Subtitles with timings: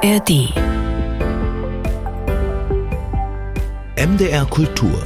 [0.00, 0.54] ARD
[3.96, 5.02] MDR Kultur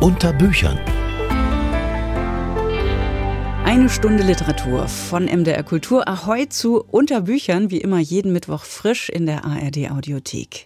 [0.00, 0.76] unter Büchern
[3.64, 6.08] Eine Stunde Literatur von MDR Kultur.
[6.08, 10.64] Ahoi zu Unterbüchern, wie immer jeden Mittwoch frisch in der ARD Audiothek.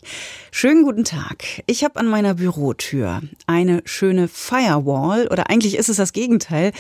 [0.51, 1.45] Schönen guten Tag.
[1.67, 6.73] Ich habe an meiner Bürotür eine schöne Firewall oder eigentlich ist es das Gegenteil.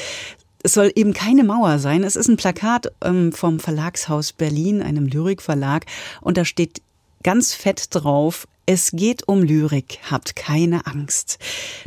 [0.62, 2.04] Es soll eben keine Mauer sein.
[2.04, 5.86] Es ist ein Plakat ähm, vom Verlagshaus Berlin, einem Lyrikverlag,
[6.20, 6.82] und da steht
[7.22, 11.40] ganz fett drauf, es geht um Lyrik, habt keine Angst.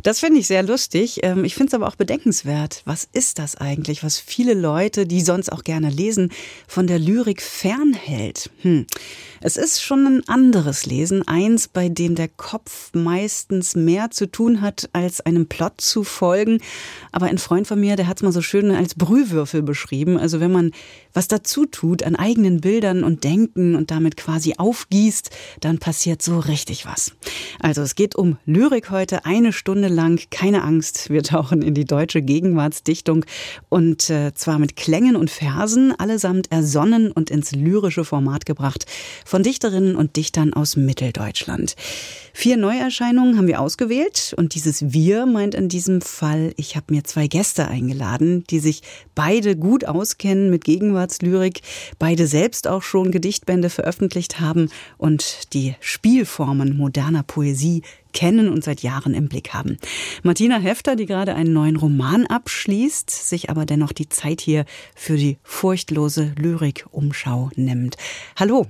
[0.04, 1.22] Das finde ich sehr lustig.
[1.24, 2.82] Ähm, ich finde es aber auch bedenkenswert.
[2.84, 6.34] Was ist das eigentlich, was viele Leute, die sonst auch gerne lesen,
[6.68, 8.50] von der Lyrik fernhält?
[8.64, 8.86] Hm.
[9.40, 14.60] Es ist schon ein anderes Lesen, eins, bei dem der Kopf meistens mehr zu tun
[14.60, 16.60] hat, als einem Plot zu folgen.
[17.14, 20.18] Aber ein Freund von mir, der hat es mal so schön als Brühwürfel beschrieben.
[20.18, 20.72] Also wenn man
[21.14, 26.40] was dazu tut an eigenen Bildern und Denken und damit quasi aufgießt, dann passiert so
[26.40, 27.14] richtig was.
[27.60, 31.10] Also es geht um Lyrik heute, eine Stunde lang, keine Angst.
[31.10, 33.26] Wir tauchen in die deutsche Gegenwartsdichtung
[33.70, 38.86] und äh, zwar mit Klängen und Versen, allesamt ersonnen und ins lyrische Format gebracht
[39.26, 41.76] von Dichterinnen und Dichtern aus Mitteldeutschland.
[42.36, 47.04] Vier Neuerscheinungen haben wir ausgewählt und dieses Wir meint in diesem Fall, ich habe mir
[47.04, 48.82] zwei Gäste eingeladen, die sich
[49.14, 51.62] beide gut auskennen mit Gegenwartslyrik,
[52.00, 57.82] beide selbst auch schon Gedichtbände veröffentlicht haben und die Spielformen moderner Poesie
[58.14, 59.78] kennen und seit Jahren im Blick haben.
[60.22, 65.18] Martina Hefter, die gerade einen neuen Roman abschließt, sich aber dennoch die Zeit hier für
[65.18, 67.98] die furchtlose Lyrik-Umschau nimmt.
[68.38, 68.68] Hallo.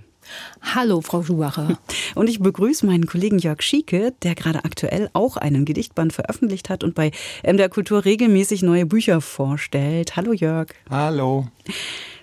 [0.61, 1.77] Hallo, Frau Schumacher.
[2.15, 6.83] Und ich begrüße meinen Kollegen Jörg Schieke, der gerade aktuell auch einen Gedichtband veröffentlicht hat
[6.83, 7.11] und bei
[7.43, 10.15] MDR Kultur regelmäßig neue Bücher vorstellt.
[10.15, 10.69] Hallo, Jörg.
[10.89, 11.47] Hallo.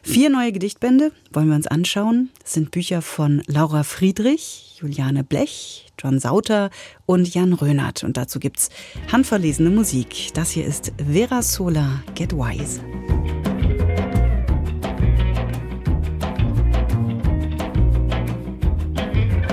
[0.03, 2.31] Vier neue Gedichtbände wollen wir uns anschauen.
[2.43, 6.71] Das sind Bücher von Laura Friedrich, Juliane Blech, John Sauter
[7.05, 8.03] und Jan Rönert.
[8.03, 8.71] Und dazu gibt's
[9.13, 10.33] handverlesene Musik.
[10.35, 12.81] Das hier ist Vera Sola Get Wise.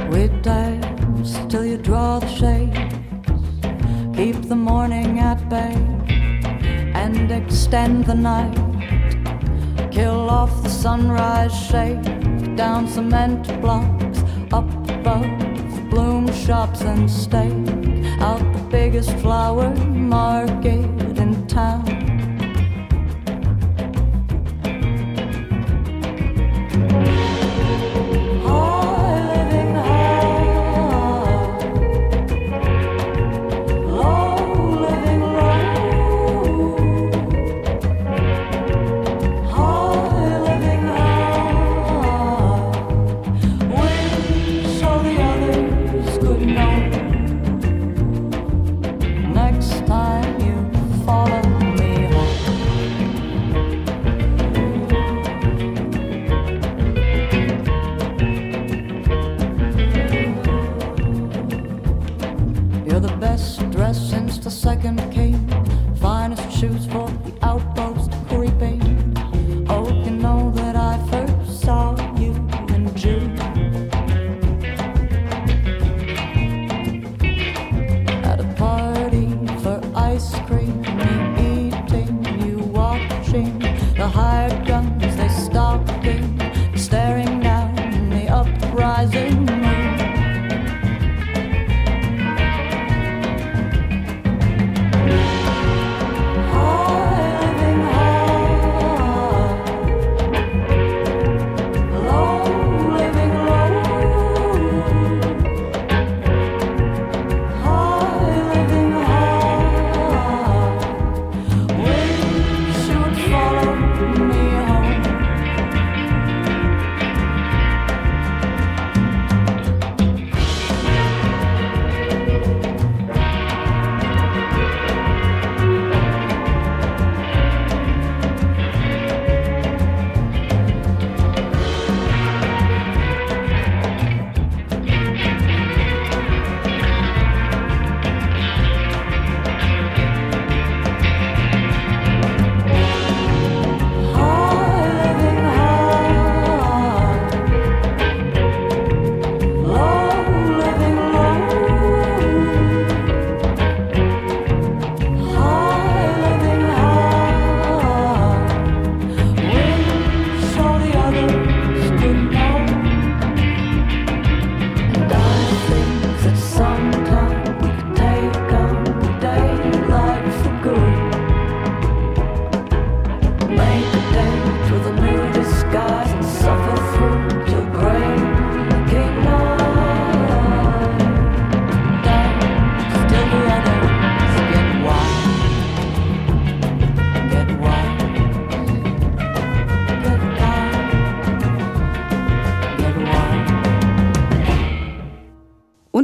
[0.10, 2.96] We dance till you draw the shades,
[4.16, 5.76] keep the morning at bay,
[6.94, 8.77] and extend the night.
[9.98, 12.04] Kill off the sunrise shake,
[12.56, 14.20] down cement blocks,
[14.54, 15.26] up above
[15.90, 17.68] bloom shops and stake
[18.22, 20.86] out the biggest flower market
[21.18, 22.27] in town.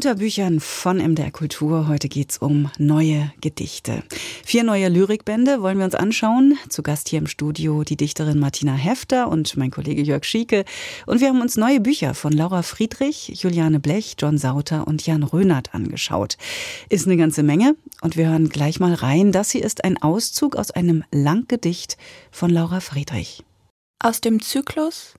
[0.05, 1.87] Unter von MDR Kultur.
[1.87, 4.03] Heute geht's um neue Gedichte.
[4.43, 6.57] Vier neue Lyrikbände wollen wir uns anschauen.
[6.67, 10.65] Zu Gast hier im Studio die Dichterin Martina Hefter und mein Kollege Jörg Schieke.
[11.05, 15.23] Und wir haben uns neue Bücher von Laura Friedrich, Juliane Blech, John Sauter und Jan
[15.23, 16.37] Rönert angeschaut.
[16.89, 17.77] Ist eine ganze Menge.
[18.01, 19.31] Und wir hören gleich mal rein.
[19.31, 21.95] Das hier ist ein Auszug aus einem Langgedicht
[22.29, 23.45] von Laura Friedrich.
[23.99, 25.13] Aus dem Zyklus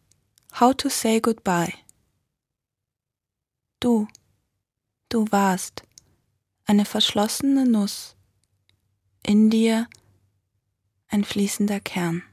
[0.61, 1.73] How to Say Goodbye.
[3.81, 4.09] Du
[5.15, 5.85] Du warst
[6.65, 8.17] eine verschlossene Nuss,
[9.23, 9.87] in dir
[11.07, 12.25] ein fließender Kern.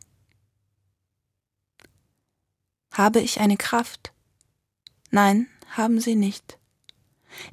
[2.91, 4.13] Habe ich eine Kraft?
[5.11, 6.57] Nein, haben sie nicht.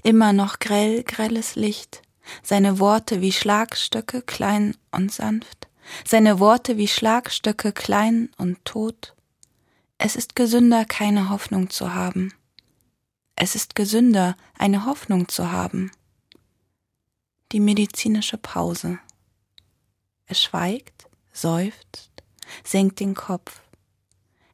[0.03, 2.01] Immer noch grell, grelles Licht,
[2.43, 5.69] seine Worte wie Schlagstöcke klein und sanft,
[6.07, 9.15] seine Worte wie Schlagstöcke klein und tot.
[9.99, 12.33] Es ist gesünder, keine Hoffnung zu haben.
[13.41, 15.93] Es ist gesünder, eine Hoffnung zu haben.
[17.53, 18.99] Die medizinische Pause.
[20.27, 22.11] Es schweigt, seufzt,
[22.65, 23.61] senkt den Kopf.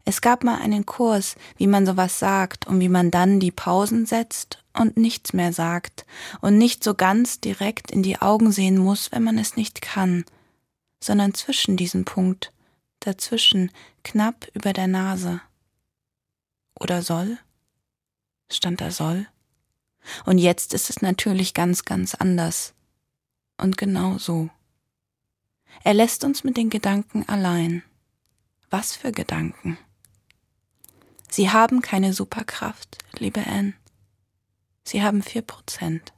[0.04, 4.04] Es gab mal einen Kurs, wie man sowas sagt und wie man dann die Pausen
[4.04, 6.04] setzt und nichts mehr sagt
[6.42, 10.26] und nicht so ganz direkt in die Augen sehen muss, wenn man es nicht kann,
[11.02, 12.52] sondern zwischen diesem Punkt,
[13.00, 13.70] dazwischen,
[14.02, 15.40] knapp über der Nase.
[16.78, 17.38] Oder soll?
[18.50, 19.26] Stand da soll.
[20.24, 22.74] Und jetzt ist es natürlich ganz, ganz anders.
[23.56, 24.50] Und genau so.
[25.82, 27.82] Er lässt uns mit den Gedanken allein.
[28.70, 29.78] Was für Gedanken?
[31.30, 33.74] Sie haben keine Superkraft, liebe Anne.
[34.84, 36.12] Sie haben vier Prozent.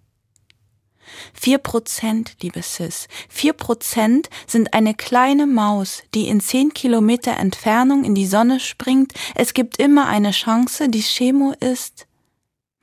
[1.32, 3.08] Vier Prozent, liebe Sis.
[3.28, 9.12] Vier Prozent sind eine kleine Maus, die in zehn Kilometer Entfernung in die Sonne springt.
[9.34, 12.06] Es gibt immer eine Chance, die Chemo ist.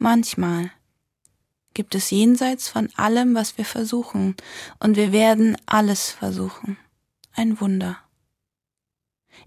[0.03, 0.69] Manchmal
[1.73, 4.35] gibt es jenseits von allem, was wir versuchen,
[4.79, 6.75] und wir werden alles versuchen.
[7.31, 7.97] Ein Wunder.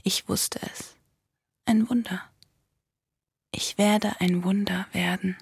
[0.03, 0.97] Ich wusste es.
[1.67, 2.23] Ein Wunder.
[3.51, 5.37] Ich werde ein Wunder werden.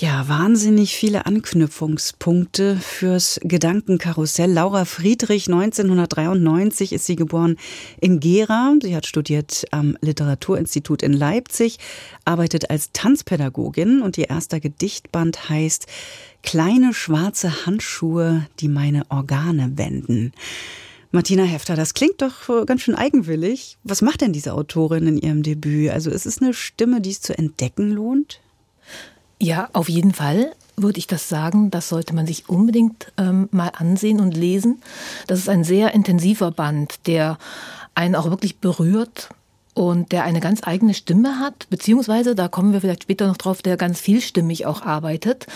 [0.00, 4.48] Ja, wahnsinnig viele Anknüpfungspunkte fürs Gedankenkarussell.
[4.48, 7.56] Laura Friedrich, 1993 ist sie geboren
[8.00, 8.76] in Gera.
[8.80, 11.78] Sie hat studiert am Literaturinstitut in Leipzig,
[12.24, 15.86] arbeitet als Tanzpädagogin und ihr erster Gedichtband heißt
[16.44, 20.30] Kleine schwarze Handschuhe, die meine Organe wenden.
[21.10, 23.78] Martina Hefter, das klingt doch ganz schön eigenwillig.
[23.82, 25.90] Was macht denn diese Autorin in ihrem Debüt?
[25.90, 28.40] Also ist es eine Stimme, die es zu entdecken lohnt?
[29.40, 31.70] Ja, auf jeden Fall würde ich das sagen.
[31.70, 34.80] Das sollte man sich unbedingt ähm, mal ansehen und lesen.
[35.26, 37.38] Das ist ein sehr intensiver Band, der
[37.94, 39.30] einen auch wirklich berührt
[39.74, 43.62] und der eine ganz eigene Stimme hat, beziehungsweise, da kommen wir vielleicht später noch drauf,
[43.62, 45.46] der ganz vielstimmig auch arbeitet.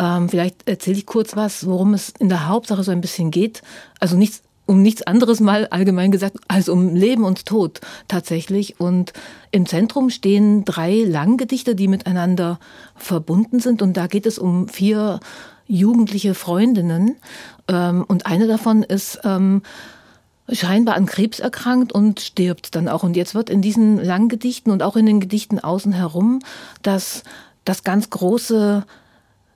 [0.00, 3.62] Ähm, vielleicht erzähle ich kurz was, worum es in der Hauptsache so ein bisschen geht.
[4.00, 8.78] Also nichts um nichts anderes mal allgemein gesagt als um Leben und Tod tatsächlich.
[8.78, 9.12] Und
[9.50, 12.60] im Zentrum stehen drei Langgedichte, die miteinander
[12.94, 13.82] verbunden sind.
[13.82, 15.18] Und da geht es um vier
[15.66, 17.16] jugendliche Freundinnen.
[17.66, 19.62] Ähm, und eine davon ist ähm,
[20.48, 23.02] scheinbar an Krebs erkrankt und stirbt dann auch.
[23.02, 26.38] Und jetzt wird in diesen Langgedichten und auch in den Gedichten außen herum
[26.82, 27.24] das,
[27.64, 28.84] das ganz große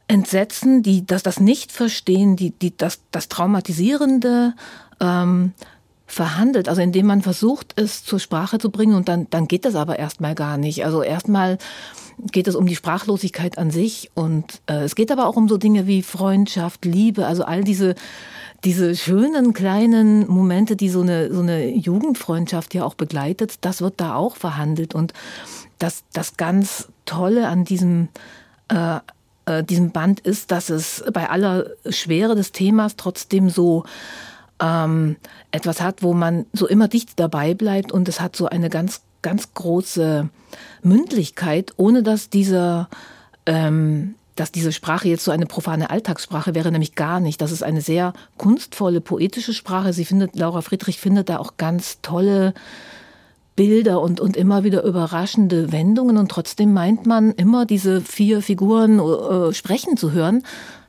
[0.07, 4.55] Entsetzen, die, das, das Nicht-Verstehen, die, die, das, das Traumatisierende
[5.01, 5.53] ähm,
[6.07, 9.75] verhandelt, also indem man versucht, es zur Sprache zu bringen und dann, dann geht das
[9.75, 10.85] aber erstmal gar nicht.
[10.85, 11.59] Also erstmal
[12.31, 15.57] geht es um die Sprachlosigkeit an sich und äh, es geht aber auch um so
[15.57, 17.95] Dinge wie Freundschaft, Liebe, also all diese
[18.65, 23.95] diese schönen kleinen Momente, die so eine so eine Jugendfreundschaft ja auch begleitet, das wird
[24.01, 25.13] da auch verhandelt und
[25.79, 28.09] das das ganz Tolle an diesem
[28.69, 29.01] äh,
[29.47, 33.85] äh, diesem Band ist, dass es bei aller Schwere des Themas trotzdem so
[34.61, 35.17] ähm,
[35.51, 39.03] etwas hat, wo man so immer dicht dabei bleibt und es hat so eine ganz,
[39.23, 40.29] ganz große
[40.83, 42.89] Mündlichkeit, ohne dass dieser
[43.47, 47.41] ähm, dass diese Sprache jetzt so eine profane Alltagssprache wäre, nämlich gar nicht.
[47.41, 49.93] Das ist eine sehr kunstvolle, poetische Sprache.
[49.93, 52.53] Sie findet, Laura Friedrich findet da auch ganz tolle
[53.55, 58.99] Bilder und, und immer wieder überraschende Wendungen und trotzdem meint man immer diese vier Figuren
[58.99, 60.43] äh, sprechen zu hören.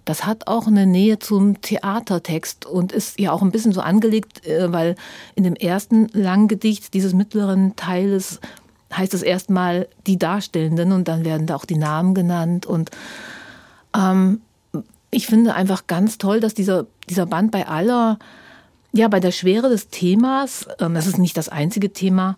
[0.05, 4.45] Das hat auch eine Nähe zum Theatertext und ist ja auch ein bisschen so angelegt,
[4.45, 4.95] äh, weil
[5.35, 8.39] in dem ersten Langgedicht dieses mittleren Teiles
[8.93, 12.91] heißt es erstmal die Darstellenden und dann werden da auch die Namen genannt und
[13.95, 14.41] ähm,
[15.15, 18.19] ich finde einfach ganz toll, dass dieser, dieser Band bei aller,
[18.91, 22.37] ja, bei der Schwere des Themas, ähm, das ist nicht das einzige Thema,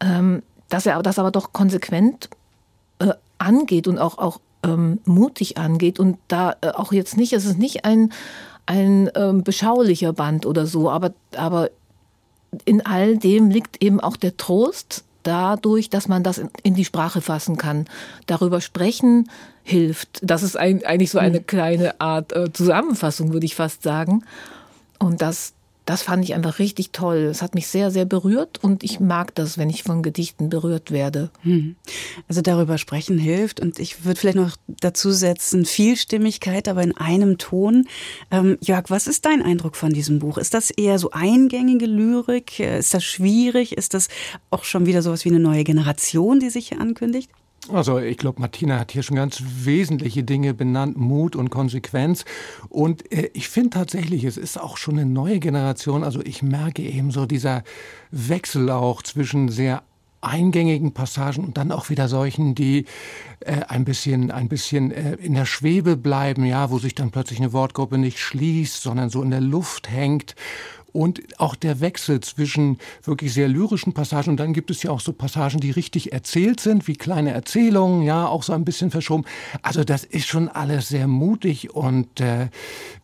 [0.00, 2.28] ähm, dass er das aber doch konsequent
[2.98, 7.46] äh, angeht und auch, auch ähm, mutig angeht und da äh, auch jetzt nicht, es
[7.46, 8.12] ist nicht ein,
[8.66, 11.70] ein ähm, beschaulicher Band oder so, aber, aber
[12.64, 16.84] in all dem liegt eben auch der Trost dadurch, dass man das in, in die
[16.84, 17.86] Sprache fassen kann.
[18.26, 19.28] Darüber sprechen
[19.62, 20.20] hilft.
[20.22, 21.46] Das ist ein, eigentlich so eine mhm.
[21.46, 24.24] kleine Art äh, Zusammenfassung, würde ich fast sagen.
[24.98, 25.54] Und das,
[25.86, 27.28] das fand ich einfach richtig toll.
[27.30, 30.90] Es hat mich sehr, sehr berührt und ich mag das, wenn ich von Gedichten berührt
[30.90, 31.30] werde.
[31.42, 31.76] Hm.
[32.28, 37.38] Also darüber sprechen hilft und ich würde vielleicht noch dazu setzen, Vielstimmigkeit, aber in einem
[37.38, 37.86] Ton.
[38.32, 40.38] Ähm, Jörg, was ist dein Eindruck von diesem Buch?
[40.38, 42.58] Ist das eher so eingängige Lyrik?
[42.58, 43.76] Ist das schwierig?
[43.76, 44.08] Ist das
[44.50, 47.30] auch schon wieder sowas wie eine neue Generation, die sich hier ankündigt?
[47.72, 52.24] Also ich glaube, Martina hat hier schon ganz wesentliche Dinge benannt, Mut und Konsequenz.
[52.68, 56.04] Und äh, ich finde tatsächlich, es ist auch schon eine neue Generation.
[56.04, 57.64] Also ich merke eben so dieser
[58.10, 59.82] Wechsel auch zwischen sehr
[60.20, 62.86] eingängigen Passagen und dann auch wieder solchen, die
[63.40, 67.38] äh, ein bisschen, ein bisschen äh, in der Schwebe bleiben, ja, wo sich dann plötzlich
[67.38, 70.34] eine Wortgruppe nicht schließt, sondern so in der Luft hängt
[70.96, 75.00] und auch der Wechsel zwischen wirklich sehr lyrischen Passagen und dann gibt es ja auch
[75.00, 79.24] so Passagen, die richtig erzählt sind, wie kleine Erzählungen, ja, auch so ein bisschen verschoben.
[79.60, 82.48] Also das ist schon alles sehr mutig und äh,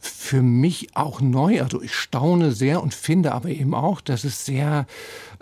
[0.00, 1.60] für mich auch neu.
[1.60, 4.86] Also ich staune sehr und finde aber eben auch, dass es sehr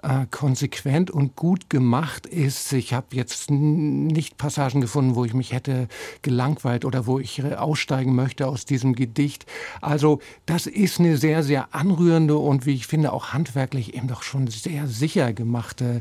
[0.02, 2.73] äh, konsequent und gut gemacht ist.
[2.73, 5.88] Ich habe jetzt nicht Passagen gefunden, wo ich mich hätte
[6.23, 9.47] gelangweilt oder wo ich äh, aussteigen möchte aus diesem Gedicht.
[9.80, 14.23] Also das ist eine sehr, sehr anrührende und wie ich finde auch handwerklich eben doch
[14.23, 16.00] schon sehr sicher gemachte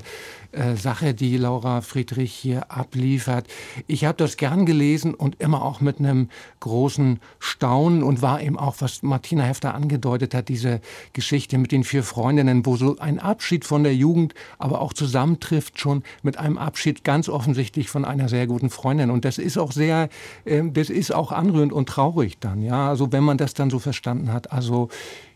[0.51, 3.48] äh, Sache, die Laura Friedrich hier abliefert.
[3.88, 6.29] Ich habe das gern gelesen und immer auch mit einem
[6.60, 10.82] großen Staunen und war eben auch, was Martina Hefter angedeutet hat, diese
[11.13, 15.79] Geschichte mit den vier Freundinnen, wo so ein Abschied von der Jugend aber auch zusammentrifft
[15.79, 19.12] schon mit einem Abschied ganz offensichtlich von einer sehr guten Freundin.
[19.12, 20.10] Und das ist auch sehr,
[20.46, 22.89] äh, das ist auch anrührend und traurig dann, ja.
[22.89, 24.51] Also wenn man das dann so verstanden hat.
[24.51, 24.89] Also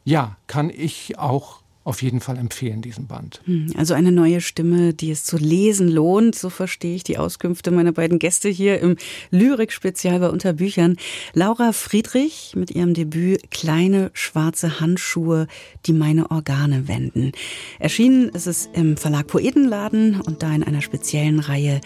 [0.05, 3.42] ja, kann ich auch auf jeden Fall empfehlen, diesen Band.
[3.46, 7.72] Hm, also eine neue Stimme, die es zu lesen lohnt, so verstehe ich die Auskünfte
[7.72, 8.96] meiner beiden Gäste hier im
[9.32, 10.96] Lyrik-Spezial bei Unterbüchern.
[11.34, 15.48] Laura Friedrich mit ihrem Debüt Kleine schwarze Handschuhe,
[15.86, 17.34] die meine Organe wenden.
[17.80, 21.82] Erschienen ist es im Verlag Poetenladen und da in einer speziellen Reihe,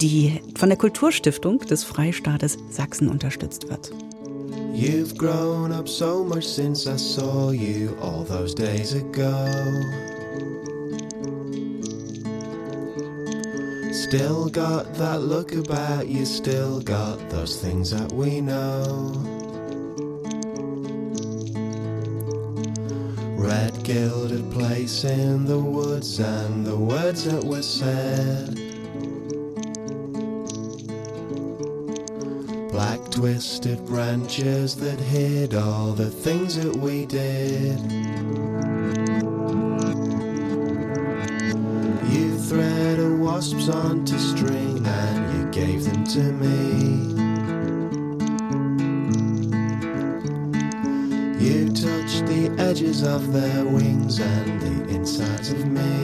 [0.00, 3.92] die von der Kulturstiftung des Freistaates Sachsen unterstützt wird.
[4.74, 9.46] You've grown up so much since I saw you all those days ago.
[13.92, 19.12] Still got that look about you, still got those things that we know.
[23.36, 28.65] Red gilded place in the woods and the words that were said.
[33.16, 37.80] Twisted branches that hid all the things that we did.
[42.12, 47.14] You threaded wasps onto string and you gave them to me.
[51.42, 55.95] You touched the edges of their wings and the insides of me.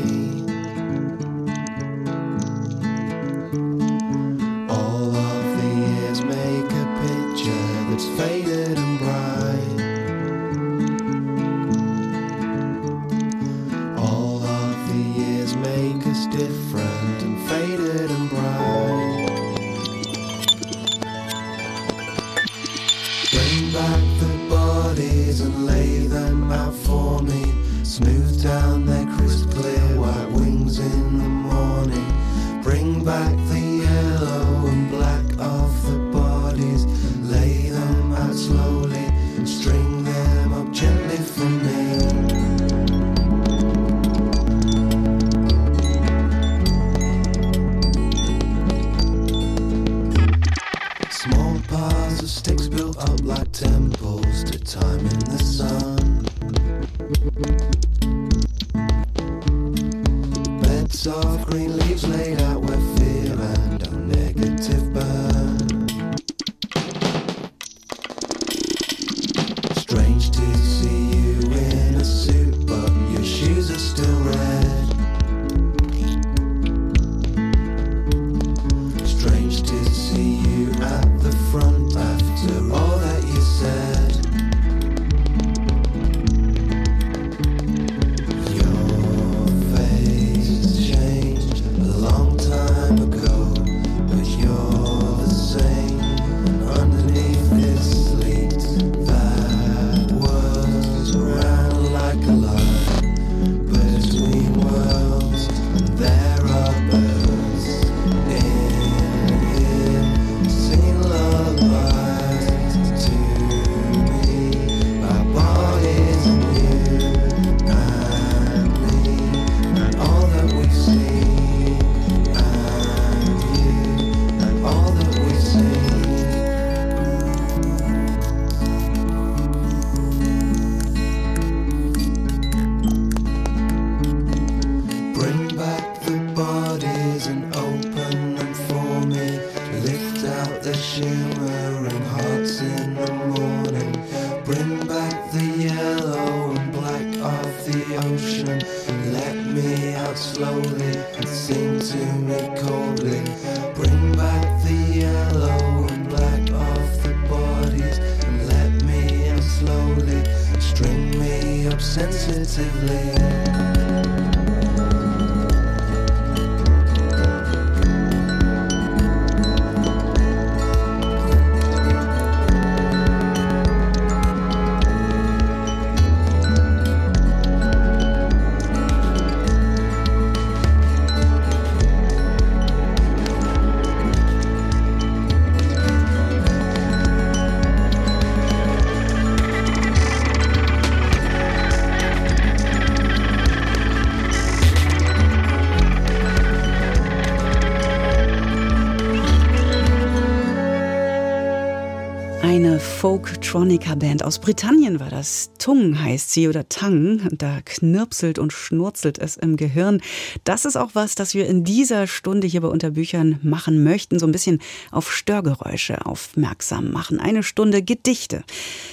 [203.02, 205.50] Folk-Tronica-Band aus Britannien war das.
[205.58, 207.20] Tung heißt sie oder Tang.
[207.32, 210.00] Da knirpselt und schnurzelt es im Gehirn.
[210.44, 214.20] Das ist auch was, das wir in dieser Stunde hier bei Unterbüchern machen möchten.
[214.20, 214.60] So ein bisschen
[214.92, 217.18] auf Störgeräusche aufmerksam machen.
[217.18, 218.44] Eine Stunde Gedichte.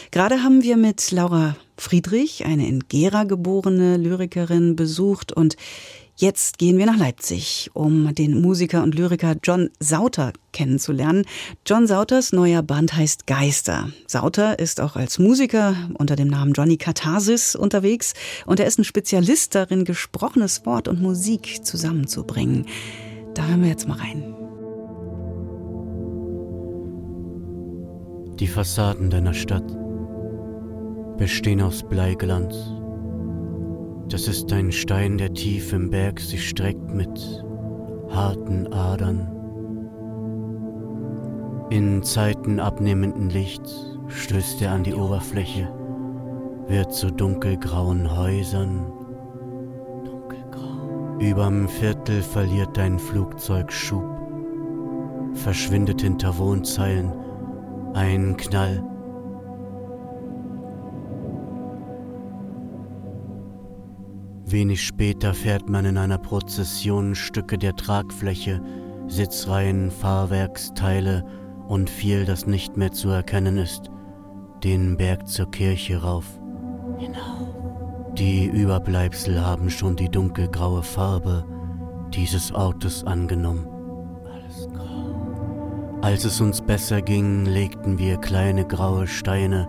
[0.10, 5.56] Gerade haben wir mit Laura Friedrich, eine in Gera geborene Lyrikerin, besucht und
[6.22, 11.24] Jetzt gehen wir nach Leipzig, um den Musiker und Lyriker John Sauter kennenzulernen.
[11.66, 13.90] John Sauters neuer Band heißt Geister.
[14.06, 18.84] Sauter ist auch als Musiker unter dem Namen Johnny Katharsis unterwegs und er ist ein
[18.84, 22.66] Spezialist darin, gesprochenes Wort und Musik zusammenzubringen.
[23.34, 24.36] Da hören wir jetzt mal rein.
[28.40, 29.74] Die Fassaden deiner Stadt
[31.18, 32.58] bestehen aus Bleiglanz
[34.10, 37.44] das ist ein Stein, der tief im Berg sich streckt mit
[38.10, 39.36] harten Adern.
[41.70, 45.72] In Zeiten abnehmenden Lichts stößt er an die Oberfläche,
[46.68, 48.92] wird zu dunkelgrauen Häusern.
[50.04, 51.20] Dunkelgrau.
[51.20, 54.10] Überm Viertel verliert dein Flugzeug Schub,
[55.34, 57.14] verschwindet hinter Wohnzeilen,
[57.94, 58.84] ein Knall
[64.52, 68.60] Wenig später fährt man in einer Prozession Stücke der Tragfläche,
[69.08, 71.24] Sitzreihen, Fahrwerksteile
[71.68, 73.92] und viel, das nicht mehr zu erkennen ist,
[74.64, 76.26] den Berg zur Kirche rauf.
[77.00, 78.14] Genau.
[78.18, 81.46] Die Überbleibsel haben schon die dunkelgraue Farbe
[82.12, 83.68] dieses Autos angenommen.
[84.34, 86.00] Alles grau.
[86.02, 89.68] Als es uns besser ging, legten wir kleine graue Steine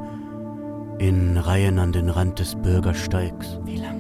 [0.99, 3.59] in Reihen an den Rand des Bürgersteigs.
[3.65, 4.00] Wie lange?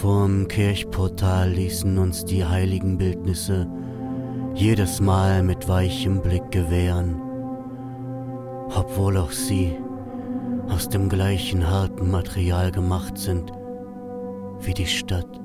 [0.00, 3.68] Vorm Kirchportal ließen uns die heiligen Bildnisse
[4.54, 7.20] jedes Mal mit weichem Blick gewähren,
[8.76, 9.76] obwohl auch sie
[10.68, 13.50] aus dem gleichen harten Material gemacht sind
[14.60, 15.40] wie die Stadt.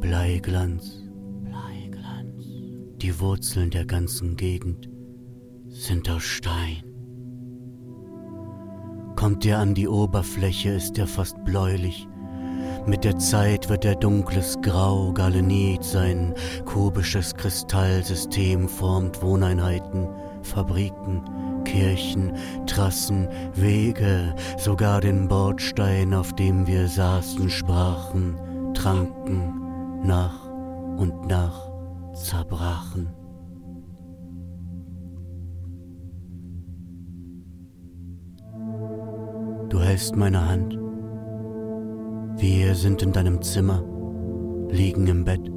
[0.00, 1.08] Bleiglanz,
[1.40, 2.44] Bleiglanz.
[2.98, 4.90] Die Wurzeln der ganzen Gegend
[5.68, 6.84] sind aus Stein.
[9.16, 12.06] Kommt er an die Oberfläche, ist er fast bläulich
[12.88, 20.08] mit der Zeit wird er dunkles Grau, Galenit, sein kubisches Kristallsystem formt Wohneinheiten,
[20.42, 21.22] Fabriken,
[21.64, 22.32] Kirchen,
[22.66, 28.36] Trassen, Wege, sogar den Bordstein, auf dem wir saßen, sprachen,
[28.74, 29.52] tranken,
[30.02, 30.46] nach
[30.96, 31.70] und nach
[32.14, 33.08] zerbrachen.
[39.68, 40.87] Du hältst meine Hand
[42.38, 43.82] wir sind in deinem Zimmer,
[44.70, 45.50] liegen im Bett.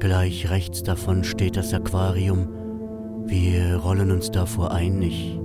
[0.00, 2.48] Gleich rechts davon steht das Aquarium.
[3.26, 5.38] Wir rollen uns davor ein, ich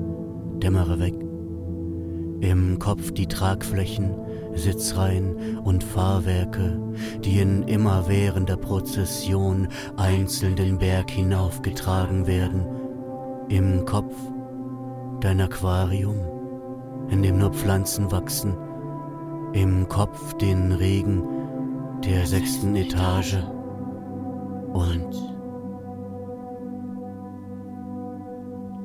[0.57, 1.13] dämmere weg.
[2.41, 4.15] Im Kopf die Tragflächen,
[4.55, 6.81] Sitzreihen und Fahrwerke,
[7.23, 12.65] die in immerwährender Prozession einzeln den Berg hinaufgetragen werden.
[13.49, 14.15] Im Kopf
[15.21, 16.17] dein Aquarium,
[17.09, 18.57] in dem nur Pflanzen wachsen
[19.53, 21.23] im Kopf den Regen
[22.03, 23.37] der sechsten Etage
[24.73, 25.11] und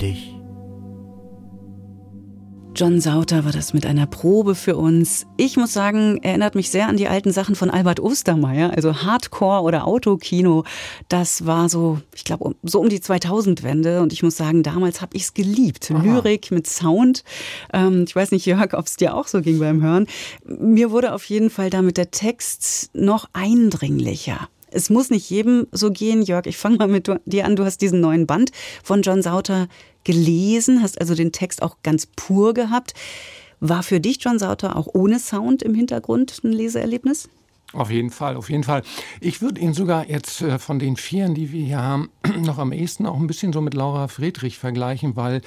[0.00, 0.33] dich.
[2.76, 5.26] John Sauter war das mit einer Probe für uns.
[5.36, 9.62] Ich muss sagen, erinnert mich sehr an die alten Sachen von Albert Ostermeier, also Hardcore
[9.62, 10.64] oder Autokino.
[11.08, 15.16] Das war so, ich glaube, so um die 2000-Wende und ich muss sagen, damals habe
[15.16, 15.92] ich es geliebt.
[15.92, 16.02] Aha.
[16.02, 17.22] Lyrik mit Sound.
[17.72, 20.08] Ähm, ich weiß nicht, Jörg, ob es dir auch so ging beim Hören.
[20.44, 24.48] Mir wurde auf jeden Fall damit der Text noch eindringlicher.
[24.74, 26.22] Es muss nicht jedem so gehen.
[26.22, 27.56] Jörg, ich fange mal mit dir an.
[27.56, 28.50] Du hast diesen neuen Band
[28.82, 29.68] von John Sauter
[30.04, 32.94] gelesen, hast also den Text auch ganz pur gehabt.
[33.60, 37.28] War für dich John Sauter auch ohne Sound im Hintergrund ein Leseerlebnis?
[37.74, 38.82] Auf jeden Fall, auf jeden Fall.
[39.20, 42.72] Ich würde ihn sogar jetzt äh, von den Vieren, die wir hier haben, noch am
[42.72, 45.42] ehesten auch ein bisschen so mit Laura Friedrich vergleichen, weil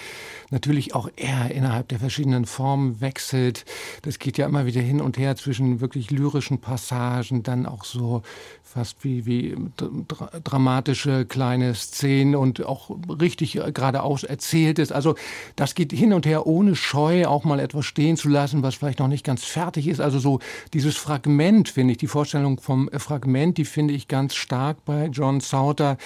[0.49, 3.63] natürlich auch er innerhalb der verschiedenen Formen wechselt.
[4.01, 8.23] Das geht ja immer wieder hin und her zwischen wirklich lyrischen Passagen, dann auch so
[8.61, 14.91] fast wie, wie dra dramatische kleine Szenen und auch richtig geradeaus erzählt ist.
[14.91, 15.15] Also
[15.55, 18.99] das geht hin und her ohne Scheu, auch mal etwas stehen zu lassen, was vielleicht
[18.99, 20.01] noch nicht ganz fertig ist.
[20.01, 20.39] Also so
[20.73, 25.39] dieses Fragment, finde ich, die Vorstellung vom Fragment, die finde ich ganz stark bei John
[25.39, 25.97] Sauter,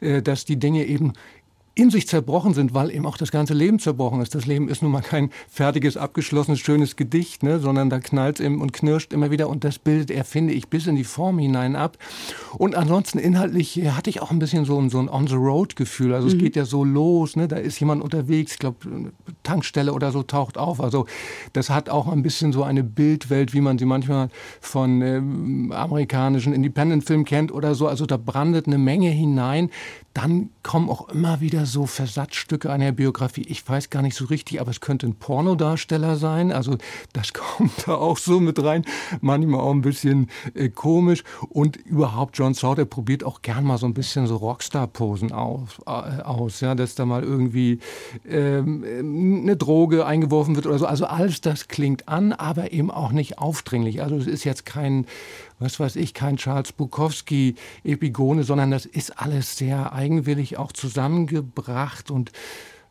[0.00, 1.12] äh, dass die Dinge eben
[1.78, 4.34] in sich zerbrochen sind, weil eben auch das ganze Leben zerbrochen ist.
[4.34, 8.48] Das Leben ist nun mal kein fertiges, abgeschlossenes, schönes Gedicht, ne, sondern da knallt es
[8.48, 11.76] und knirscht immer wieder und das bildet er, finde ich, bis in die Form hinein
[11.76, 11.96] ab.
[12.56, 16.14] Und ansonsten inhaltlich hatte ich auch ein bisschen so ein, so ein On-the-Road-Gefühl.
[16.14, 16.34] Also mhm.
[16.34, 19.12] es geht ja so los, ne, da ist jemand unterwegs, ich glaube,
[19.44, 20.80] Tankstelle oder so taucht auf.
[20.80, 21.06] Also
[21.52, 26.52] das hat auch ein bisschen so eine Bildwelt, wie man sie manchmal von ähm, amerikanischen
[26.52, 27.86] Independent-Filmen kennt oder so.
[27.86, 29.70] Also da brandet eine Menge hinein.
[30.14, 33.42] Dann kommen auch immer wieder so Versatzstücke einer Biografie.
[33.42, 36.50] Ich weiß gar nicht so richtig, aber es könnte ein Pornodarsteller sein.
[36.50, 36.76] Also
[37.12, 38.84] das kommt da auch so mit rein.
[39.20, 41.22] Manchmal auch ein bisschen äh, komisch.
[41.48, 45.90] Und überhaupt John Sauter probiert auch gern mal so ein bisschen so Rockstar-Posen auf, äh,
[45.90, 46.60] aus.
[46.60, 47.78] Ja, dass da mal irgendwie
[48.28, 50.86] ähm, eine Droge eingeworfen wird oder so.
[50.86, 54.02] Also alles das klingt an, aber eben auch nicht aufdringlich.
[54.02, 55.06] Also es ist jetzt kein
[55.58, 62.10] was weiß ich, kein Charles Bukowski Epigone, sondern das ist alles sehr eigenwillig auch zusammengebracht
[62.10, 62.32] und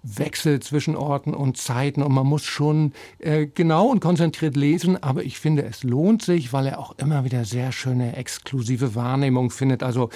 [0.03, 2.01] wechselt zwischen Orten und Zeiten.
[2.01, 6.53] Und man muss schon äh, genau und konzentriert lesen, aber ich finde, es lohnt sich,
[6.53, 9.83] weil er auch immer wieder sehr schöne exklusive Wahrnehmung findet.
[9.83, 10.09] Also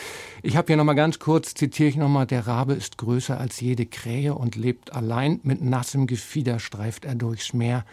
[0.43, 3.85] ich habe hier nochmal ganz kurz, zitiere ich nochmal, der Rabe ist größer als jede
[3.85, 7.85] Krähe und lebt allein, mit nassem Gefieder streift er durchs Meer,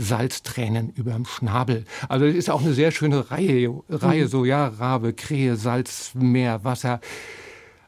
[0.00, 1.84] Salztränen überm Schnabel.
[2.08, 4.28] Also es ist auch eine sehr schöne Reihe, Reihe mhm.
[4.28, 7.00] so ja, Rabe, Krähe, Salz, Meer, Wasser.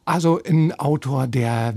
[0.04, 1.74] Also ein Autor, der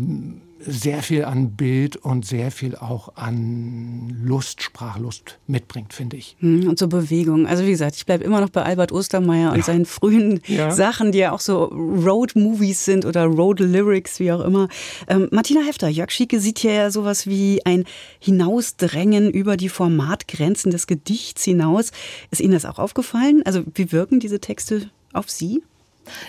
[0.65, 6.36] sehr viel an Bild und sehr viel auch an Lust, Sprachlust mitbringt, finde ich.
[6.39, 7.47] Hm, und so Bewegung.
[7.47, 9.63] Also wie gesagt, ich bleibe immer noch bei Albert Ostermeier und ja.
[9.63, 10.71] seinen frühen ja.
[10.71, 14.67] Sachen, die ja auch so Road-Movies sind oder Road-Lyrics, wie auch immer.
[15.08, 17.86] Ähm, Martina Hefter, Jörg Schieke sieht hier ja sowas wie ein
[18.19, 21.91] Hinausdrängen über die Formatgrenzen des Gedichts hinaus.
[22.32, 23.43] Ist Ihnen das auch aufgefallen?
[23.45, 25.62] Also wie wirken diese Texte auf Sie?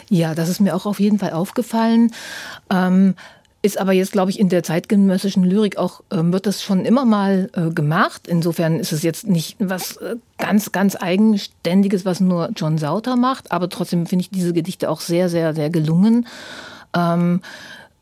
[0.08, 2.12] Ja, das ist mir auch auf jeden Fall aufgefallen.
[2.70, 3.14] Ähm,
[3.66, 7.04] ist aber jetzt, glaube ich, in der zeitgenössischen Lyrik auch, äh, wird das schon immer
[7.04, 8.26] mal äh, gemacht.
[8.28, 13.52] Insofern ist es jetzt nicht was äh, ganz, ganz Eigenständiges, was nur John Sauter macht.
[13.52, 16.26] Aber trotzdem finde ich diese Gedichte auch sehr, sehr, sehr gelungen.
[16.96, 17.42] Ähm,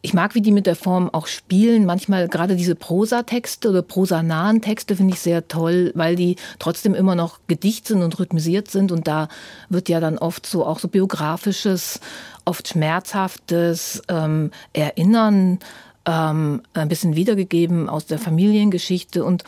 [0.04, 1.86] ich mag, wie die mit der Form auch spielen.
[1.86, 7.14] Manchmal gerade diese Prosatexte oder prosanahen Texte finde ich sehr toll, weil die trotzdem immer
[7.14, 8.92] noch gedicht sind und rhythmisiert sind.
[8.92, 9.28] Und da
[9.70, 12.00] wird ja dann oft so auch so biografisches,
[12.44, 15.58] oft schmerzhaftes ähm, Erinnern
[16.04, 19.24] ähm, ein bisschen wiedergegeben aus der Familiengeschichte.
[19.24, 19.44] Und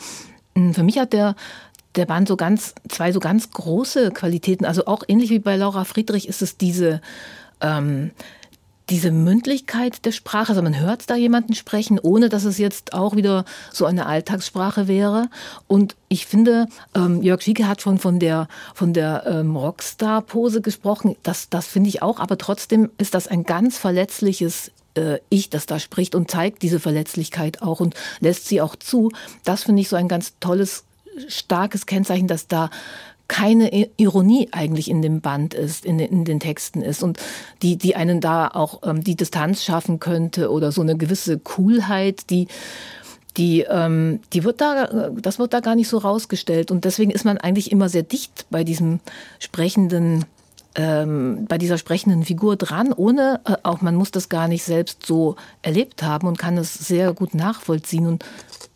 [0.55, 1.35] hm, für mich hat der
[1.95, 4.65] der Band so ganz, zwei so ganz große Qualitäten.
[4.65, 7.01] Also auch ähnlich wie bei Laura Friedrich ist es diese,
[7.61, 8.11] ähm,
[8.89, 13.15] diese Mündlichkeit der Sprache, also man hört da jemanden sprechen, ohne dass es jetzt auch
[13.15, 15.29] wieder so eine Alltagssprache wäre.
[15.67, 21.15] Und ich finde, ähm, Jörg Schieke hat schon von der, von der ähm, Rockstar-Pose gesprochen.
[21.23, 25.65] Das, das finde ich auch, aber trotzdem ist das ein ganz verletzliches äh, Ich, das
[25.65, 29.11] da spricht und zeigt diese Verletzlichkeit auch und lässt sie auch zu.
[29.43, 30.85] Das finde ich so ein ganz tolles
[31.27, 32.69] starkes Kennzeichen, dass da
[33.27, 37.19] keine Ironie eigentlich in dem Band ist, in, in den Texten ist und
[37.61, 42.29] die, die einen da auch ähm, die Distanz schaffen könnte oder so eine gewisse Coolheit,
[42.29, 42.47] die
[43.37, 46.71] die, ähm, die wird da, das wird da gar nicht so rausgestellt.
[46.71, 48.99] Und deswegen ist man eigentlich immer sehr dicht bei diesem
[49.37, 50.25] sprechenden,
[50.77, 55.05] ähm, bei dieser sprechenden Figur dran, ohne äh, auch man muss das gar nicht selbst
[55.05, 58.07] so erlebt haben und kann es sehr gut nachvollziehen.
[58.07, 58.23] Und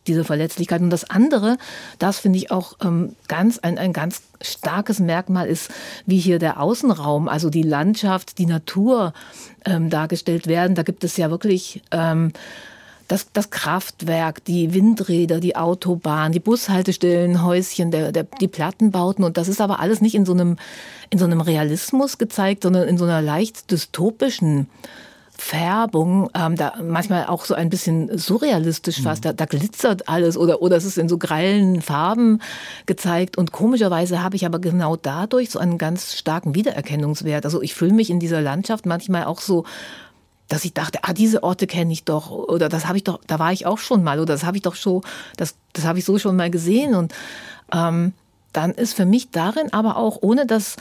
[0.08, 0.82] diese Verletzlichkeit.
[0.82, 1.58] Und das andere,
[2.00, 5.70] das finde ich auch ähm, ganz ein, ein ganz starkes Merkmal ist,
[6.06, 9.14] wie hier der Außenraum, also die Landschaft, die Natur
[9.66, 10.76] ähm, dargestellt werden.
[10.76, 12.34] Da gibt es ja wirklich ähm,
[13.12, 19.26] das, das Kraftwerk, die Windräder, die Autobahn, die Bushaltestellen, Häuschen, der, der, die Plattenbauten.
[19.26, 20.56] Und das ist aber alles nicht in so einem,
[21.10, 24.68] in so einem Realismus gezeigt, sondern in so einer leicht dystopischen
[25.38, 29.04] Färbung, ähm, da manchmal auch so ein bisschen surrealistisch mhm.
[29.04, 32.40] fast, da, da, glitzert alles oder, oder es ist in so grellen Farben
[32.86, 37.44] gezeigt und komischerweise habe ich aber genau dadurch so einen ganz starken Wiedererkennungswert.
[37.44, 39.66] Also ich fühle mich in dieser Landschaft manchmal auch so
[40.52, 42.30] dass ich dachte, ah, diese Orte kenne ich doch.
[42.30, 44.20] Oder das habe ich doch, da war ich auch schon mal.
[44.20, 45.02] Oder das habe ich doch schon,
[45.38, 46.94] das, das habe ich so schon mal gesehen.
[46.94, 47.14] Und
[47.72, 48.12] ähm,
[48.52, 50.76] dann ist für mich darin aber auch, ohne dass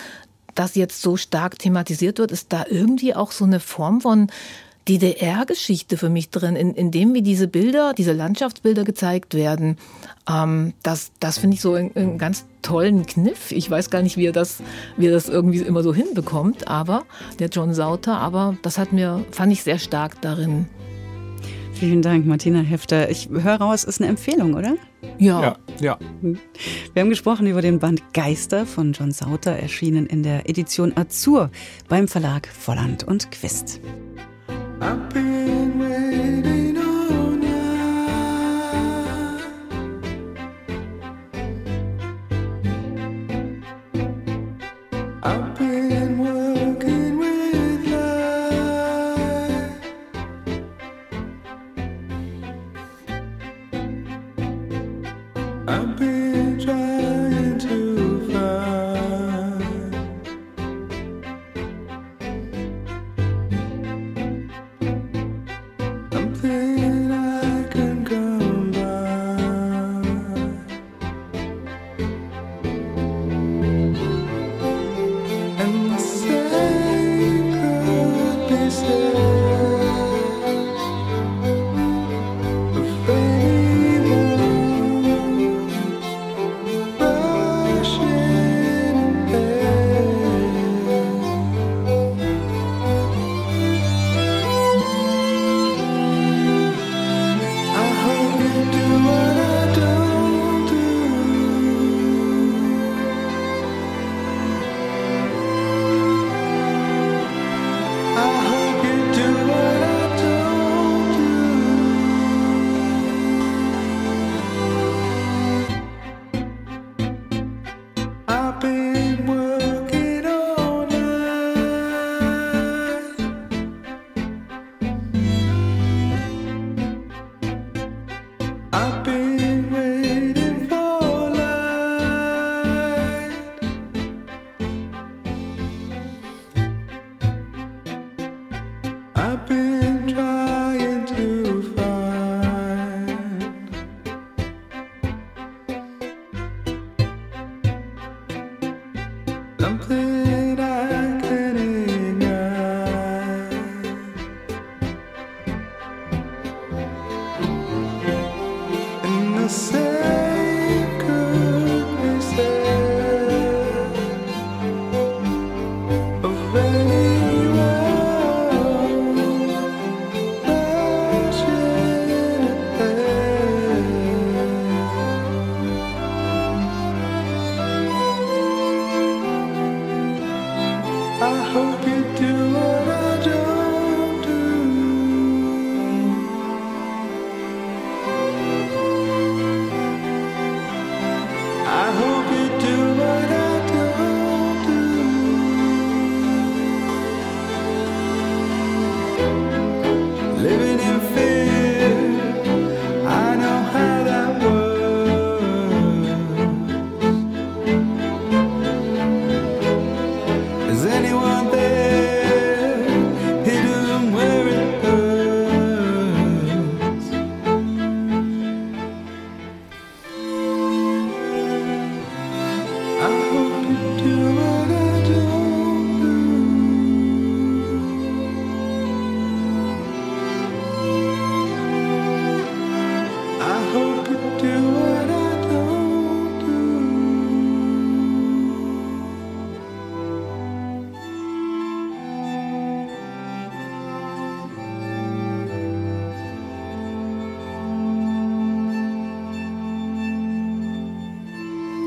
[0.56, 4.33] das jetzt so stark thematisiert wird, ist da irgendwie auch so eine Form von
[4.88, 9.76] DDR-Geschichte für mich drin, in, in dem wie diese Bilder, diese Landschaftsbilder gezeigt werden.
[10.28, 13.52] Ähm, das das finde ich so einen ganz tollen Kniff.
[13.52, 14.62] Ich weiß gar nicht, wie er, das,
[14.96, 17.04] wie er das irgendwie immer so hinbekommt, aber
[17.38, 20.66] der John Sauter, aber das hat mir, fand ich sehr stark darin.
[21.80, 23.08] Vielen Dank, Martina Hefter.
[23.08, 24.76] Ich höre raus, ist eine Empfehlung, oder?
[25.16, 25.40] Ja.
[25.40, 25.98] Ja, ja.
[26.92, 31.50] Wir haben gesprochen über den Band Geister von John Sauter, erschienen in der Edition Azur
[31.88, 33.80] beim Verlag Volland und Quist.
[34.82, 35.29] I've been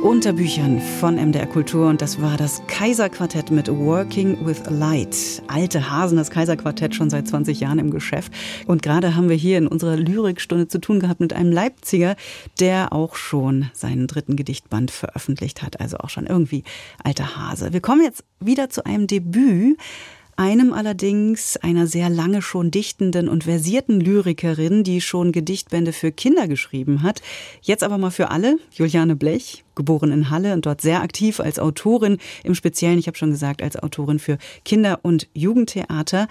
[0.04, 5.42] Unter Büchern von MDR Kultur und das war das Kaiserquartett mit Working with Light.
[5.48, 8.34] Alte Hasen, das Kaiserquartett schon seit 20 Jahren im Geschäft.
[8.68, 12.18] Und gerade haben wir hier in unserer Lyrikstunde zu tun gehabt mit einem Leipziger,
[12.60, 15.80] der auch schon seinen dritten Gedichtband veröffentlicht hat.
[15.80, 16.66] Also auch schon irgendwie
[17.02, 17.72] alter Hase.
[17.72, 19.78] Wir kommen jetzt wieder zu einem Debüt.
[20.36, 26.48] Einem allerdings einer sehr lange schon dichtenden und versierten Lyrikerin, die schon Gedichtbände für Kinder
[26.48, 27.22] geschrieben hat.
[27.62, 28.58] Jetzt aber mal für alle.
[28.72, 33.18] Juliane Blech, geboren in Halle und dort sehr aktiv als Autorin, im Speziellen, ich habe
[33.18, 36.28] schon gesagt, als Autorin für Kinder- und Jugendtheater.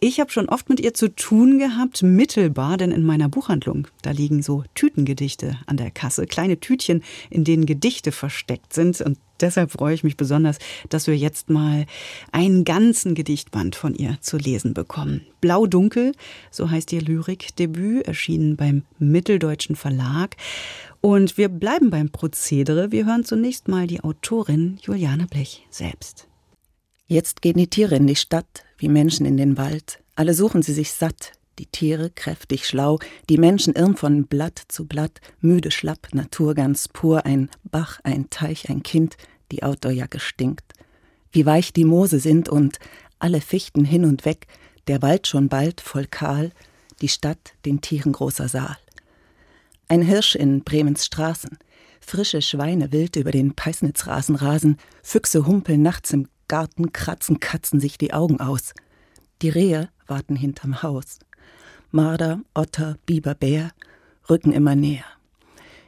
[0.00, 4.12] Ich habe schon oft mit ihr zu tun gehabt, mittelbar, denn in meiner Buchhandlung, da
[4.12, 9.00] liegen so Tütengedichte an der Kasse, kleine Tütchen, in denen Gedichte versteckt sind.
[9.00, 10.58] Und deshalb freue ich mich besonders,
[10.88, 11.84] dass wir jetzt mal
[12.30, 15.22] einen ganzen Gedichtband von ihr zu lesen bekommen.
[15.40, 16.12] Blau-Dunkel,
[16.52, 20.36] so heißt ihr Lyrikdebüt, erschienen beim Mitteldeutschen Verlag.
[21.00, 22.92] Und wir bleiben beim Prozedere.
[22.92, 26.28] Wir hören zunächst mal die Autorin Juliane Blech selbst.
[27.08, 30.00] Jetzt gehen die Tiere in die Stadt, wie Menschen in den Wald.
[30.14, 34.86] Alle suchen sie sich satt, die Tiere kräftig schlau, die Menschen irren von Blatt zu
[34.86, 39.16] Blatt, müde schlapp, Natur ganz pur, ein Bach, ein Teich, ein Kind,
[39.50, 40.72] die Outdoorjacke stinkt.
[41.32, 42.78] Wie weich die Moose sind und
[43.18, 44.46] alle Fichten hin und weg,
[44.86, 46.52] der Wald schon bald voll kahl,
[47.00, 48.76] die Stadt den Tieren großer Saal.
[49.88, 51.58] Ein Hirsch in Bremens Straßen,
[52.00, 57.98] frische Schweine wild über den Peisnitzrasen rasen, Füchse humpeln nachts im Garten kratzen Katzen sich
[57.98, 58.72] die Augen aus.
[59.42, 61.18] Die Rehe warten hinterm Haus.
[61.90, 63.70] Marder, Otter, Biber, Bär
[64.28, 65.04] rücken immer näher.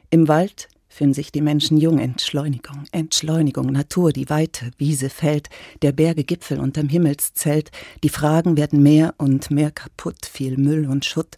[0.09, 1.99] Im Wald fühlen sich die Menschen jung.
[1.99, 5.49] Entschleunigung, Entschleunigung, Natur, die Weite, Wiese, Feld,
[5.81, 7.71] der Berge Gipfel unterm Himmelszelt.
[8.03, 11.37] Die Fragen werden mehr und mehr kaputt, viel Müll und Schutt.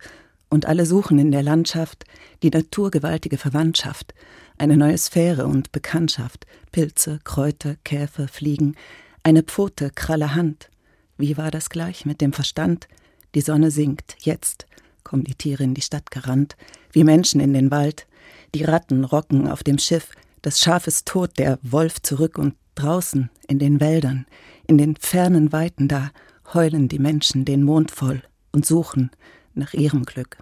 [0.50, 2.06] Und alle suchen in der Landschaft
[2.42, 4.14] die naturgewaltige Verwandtschaft,
[4.58, 8.76] eine neue Sphäre und Bekanntschaft, Pilze, Kräuter, Käfer, Fliegen,
[9.24, 10.70] eine Pfote, kralle Hand.
[11.18, 12.88] Wie war das gleich mit dem Verstand?
[13.36, 14.68] Die Sonne sinkt, jetzt
[15.04, 16.56] kommen die Tiere in die Stadt gerannt,
[16.92, 18.06] wie Menschen in den Wald.
[18.54, 23.30] Die Ratten rocken auf dem Schiff, das Schaf ist tot, der Wolf zurück und draußen
[23.48, 24.26] in den Wäldern,
[24.68, 26.12] in den fernen Weiten da,
[26.54, 29.10] heulen die Menschen den Mond voll und suchen
[29.54, 30.38] nach ihrem Glück.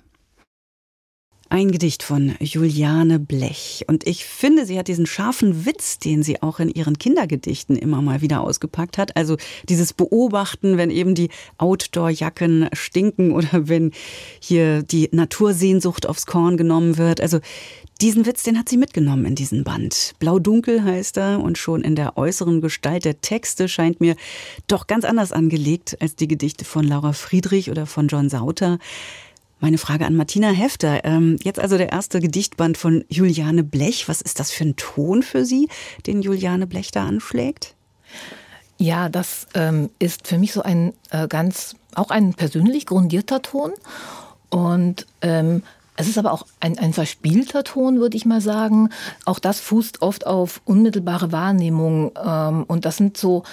[1.51, 3.83] Ein Gedicht von Juliane Blech.
[3.87, 8.01] Und ich finde, sie hat diesen scharfen Witz, den sie auch in ihren Kindergedichten immer
[8.01, 9.17] mal wieder ausgepackt hat.
[9.17, 9.35] Also
[9.67, 13.91] dieses Beobachten, wenn eben die Outdoor-Jacken stinken oder wenn
[14.39, 17.19] hier die Natursehnsucht aufs Korn genommen wird.
[17.19, 17.41] Also
[17.99, 20.13] diesen Witz, den hat sie mitgenommen in diesen Band.
[20.19, 24.15] Blau-Dunkel heißt er und schon in der äußeren Gestalt der Texte scheint mir
[24.67, 28.79] doch ganz anders angelegt als die Gedichte von Laura Friedrich oder von John Sauter.
[29.63, 31.05] Meine Frage an Martina Hefter.
[31.05, 34.09] Ähm, jetzt also der erste Gedichtband von Juliane Blech.
[34.09, 35.69] Was ist das für ein Ton für Sie,
[36.07, 37.75] den Juliane Blech da anschlägt?
[38.79, 43.71] Ja, das ähm, ist für mich so ein äh, ganz, auch ein persönlich grundierter Ton.
[44.49, 45.61] Und ähm,
[45.95, 48.89] es ist aber auch ein, ein verspielter Ton, würde ich mal sagen.
[49.25, 52.07] Auch das fußt oft auf unmittelbare Wahrnehmung.
[52.07, 53.43] Und das sind so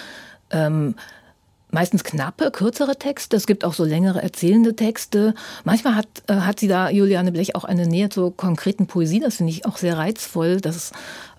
[1.71, 3.37] meistens knappe, kürzere Texte.
[3.37, 5.33] Es gibt auch so längere erzählende Texte.
[5.63, 9.19] Manchmal hat, äh, hat sie da, Juliane Blech, auch eine Nähe zur konkreten Poesie.
[9.19, 10.91] Das finde ich auch sehr reizvoll, dass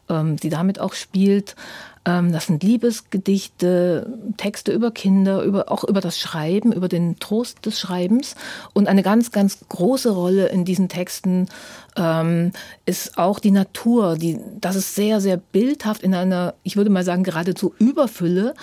[0.08, 1.56] ähm, sie damit auch spielt.
[2.04, 7.66] Ähm, das sind Liebesgedichte, Texte über Kinder, über, auch über das Schreiben, über den Trost
[7.66, 8.36] des Schreibens.
[8.72, 11.48] Und eine ganz, ganz große Rolle in diesen Texten
[11.96, 12.52] ähm,
[12.86, 14.16] ist auch die Natur.
[14.16, 18.54] Die, das ist sehr, sehr bildhaft in einer, ich würde mal sagen, geradezu Überfülle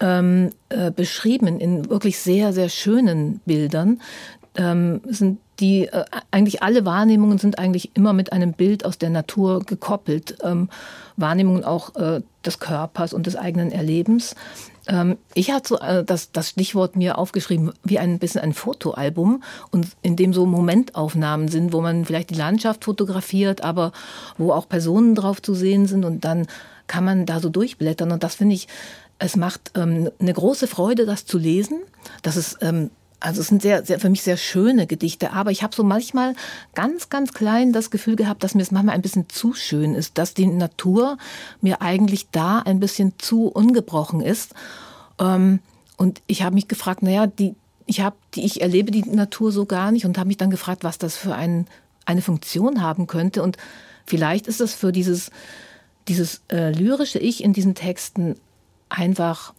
[0.00, 4.00] ähm, äh, beschrieben in wirklich sehr, sehr schönen Bildern.
[4.56, 9.10] Ähm, sind die äh, eigentlich alle Wahrnehmungen sind eigentlich immer mit einem Bild aus der
[9.10, 10.38] Natur gekoppelt.
[10.42, 10.68] Ähm,
[11.16, 14.36] Wahrnehmungen auch äh, des Körpers und des eigenen Erlebens.
[14.86, 19.42] Ähm, ich hatte so äh, das, das Stichwort mir aufgeschrieben, wie ein bisschen ein Fotoalbum
[19.70, 23.92] und in dem so Momentaufnahmen sind, wo man vielleicht die Landschaft fotografiert, aber
[24.38, 26.46] wo auch Personen drauf zu sehen sind und dann
[26.86, 28.68] kann man da so durchblättern und das finde ich
[29.18, 31.80] es macht ähm, eine große Freude, das zu lesen.
[32.22, 32.90] Das ist ähm,
[33.20, 36.34] also es sind sehr, sehr für mich sehr schöne Gedichte, aber ich habe so manchmal
[36.74, 40.18] ganz, ganz klein das Gefühl gehabt, dass mir es manchmal ein bisschen zu schön ist,
[40.18, 41.18] dass die Natur
[41.60, 44.54] mir eigentlich da ein bisschen zu ungebrochen ist.
[45.18, 45.58] Ähm,
[45.96, 47.56] und ich habe mich gefragt, naja, die,
[47.86, 50.84] ich habe, die, ich erlebe die Natur so gar nicht und habe mich dann gefragt,
[50.84, 51.66] was das für ein,
[52.04, 53.42] eine Funktion haben könnte.
[53.42, 53.56] Und
[54.06, 55.30] vielleicht ist das für dieses
[56.06, 58.36] dieses äh, lyrische Ich in diesen Texten
[58.88, 59.54] einfach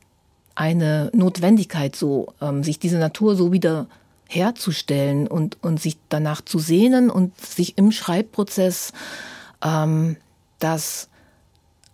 [0.55, 3.87] eine Notwendigkeit, so ähm, sich diese Natur so wieder
[4.27, 8.93] herzustellen und, und sich danach zu sehnen und sich im Schreibprozess
[9.63, 10.17] ähm,
[10.59, 11.09] das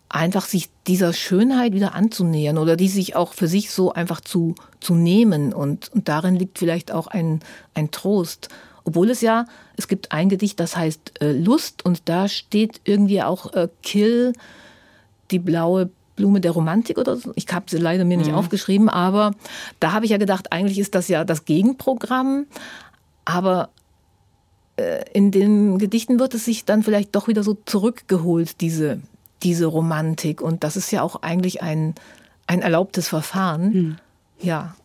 [0.09, 4.55] einfach sich dieser Schönheit wieder anzunähern oder die sich auch für sich so einfach zu,
[4.79, 5.53] zu nehmen.
[5.53, 7.41] Und, und darin liegt vielleicht auch ein,
[7.73, 8.49] ein Trost.
[8.83, 9.45] Obwohl es ja,
[9.77, 14.33] es gibt ein Gedicht, das heißt äh, Lust und da steht irgendwie auch äh, Kill,
[15.31, 17.31] die blaue Blume der Romantik oder so.
[17.35, 18.37] Ich habe sie leider mir nicht mhm.
[18.37, 19.31] aufgeschrieben, aber
[19.79, 22.45] da habe ich ja gedacht, eigentlich ist das ja das Gegenprogramm.
[23.25, 23.69] Aber
[24.77, 28.99] äh, in den Gedichten wird es sich dann vielleicht doch wieder so zurückgeholt, diese,
[29.43, 30.41] diese Romantik.
[30.41, 31.95] Und das ist ja auch eigentlich ein,
[32.47, 33.71] ein erlaubtes Verfahren.
[33.71, 33.95] Mhm.
[34.41, 34.75] Ja.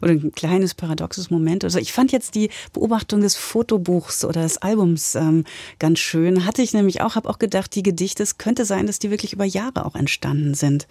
[0.00, 1.64] Oder ein kleines paradoxes Moment.
[1.64, 5.44] Also ich fand jetzt die Beobachtung des Fotobuchs oder des Albums ähm,
[5.78, 6.46] ganz schön.
[6.46, 9.32] Hatte ich nämlich auch, habe auch gedacht, die Gedichte, es könnte sein, dass die wirklich
[9.32, 10.86] über Jahre auch entstanden sind.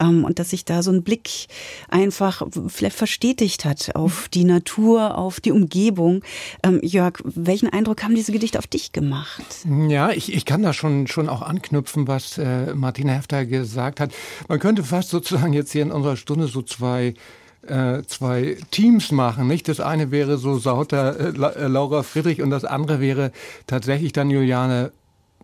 [0.00, 1.46] Ähm, und dass sich da so ein Blick
[1.88, 6.22] einfach vielleicht verstetigt hat auf die Natur, auf die Umgebung.
[6.62, 9.42] Ähm, Jörg, welchen Eindruck haben diese Gedichte auf dich gemacht?
[9.88, 14.12] Ja, ich, ich kann da schon, schon auch anknüpfen, was äh, Martina Hefter gesagt hat.
[14.48, 17.14] Man könnte fast sozusagen jetzt hier in unserer Stunde so zwei
[17.66, 19.46] äh, zwei Teams machen.
[19.46, 19.68] Nicht?
[19.68, 23.32] Das eine wäre so Sauter äh, äh, Laura Friedrich und das andere wäre
[23.66, 24.92] tatsächlich dann Juliane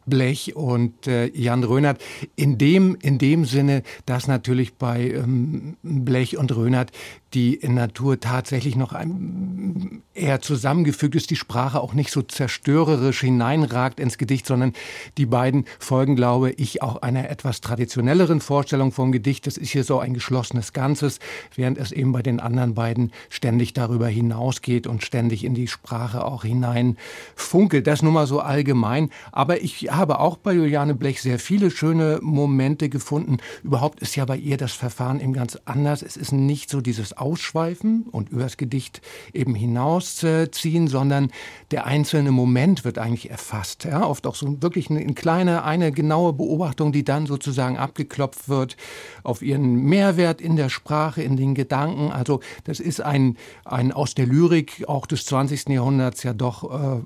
[0.06, 2.00] Blech und äh, Jan Rönert.
[2.34, 6.90] In dem, in dem Sinne, dass natürlich bei ähm, Blech und Rönert
[7.34, 14.00] die Natur tatsächlich noch ein, eher zusammengefügt ist, die Sprache auch nicht so zerstörerisch hineinragt
[14.00, 14.72] ins Gedicht, sondern
[15.16, 19.46] die beiden folgen, glaube ich, auch einer etwas traditionelleren Vorstellung vom Gedicht.
[19.46, 21.20] Das ist hier so ein geschlossenes Ganzes,
[21.54, 26.24] während es eben bei den anderen beiden ständig darüber hinausgeht und ständig in die Sprache
[26.24, 26.96] auch hinein
[27.36, 27.86] funkelt.
[27.86, 29.10] Das nun mal so allgemein.
[29.32, 33.36] Aber ich habe auch bei Juliane Blech sehr viele schöne Momente gefunden.
[33.62, 36.02] Überhaupt ist ja bei ihr das Verfahren eben ganz anders.
[36.02, 39.00] Es ist nicht so dieses ausschweifen und übers Gedicht
[39.32, 41.30] eben hinausziehen, sondern
[41.70, 43.84] der einzelne Moment wird eigentlich erfasst.
[43.84, 44.06] Ja?
[44.06, 48.76] Oft auch so wirklich eine, eine kleine, eine genaue Beobachtung, die dann sozusagen abgeklopft wird
[49.22, 52.10] auf ihren Mehrwert in der Sprache, in den Gedanken.
[52.10, 55.68] Also das ist ein, ein aus der Lyrik auch des 20.
[55.68, 57.00] Jahrhunderts ja doch äh,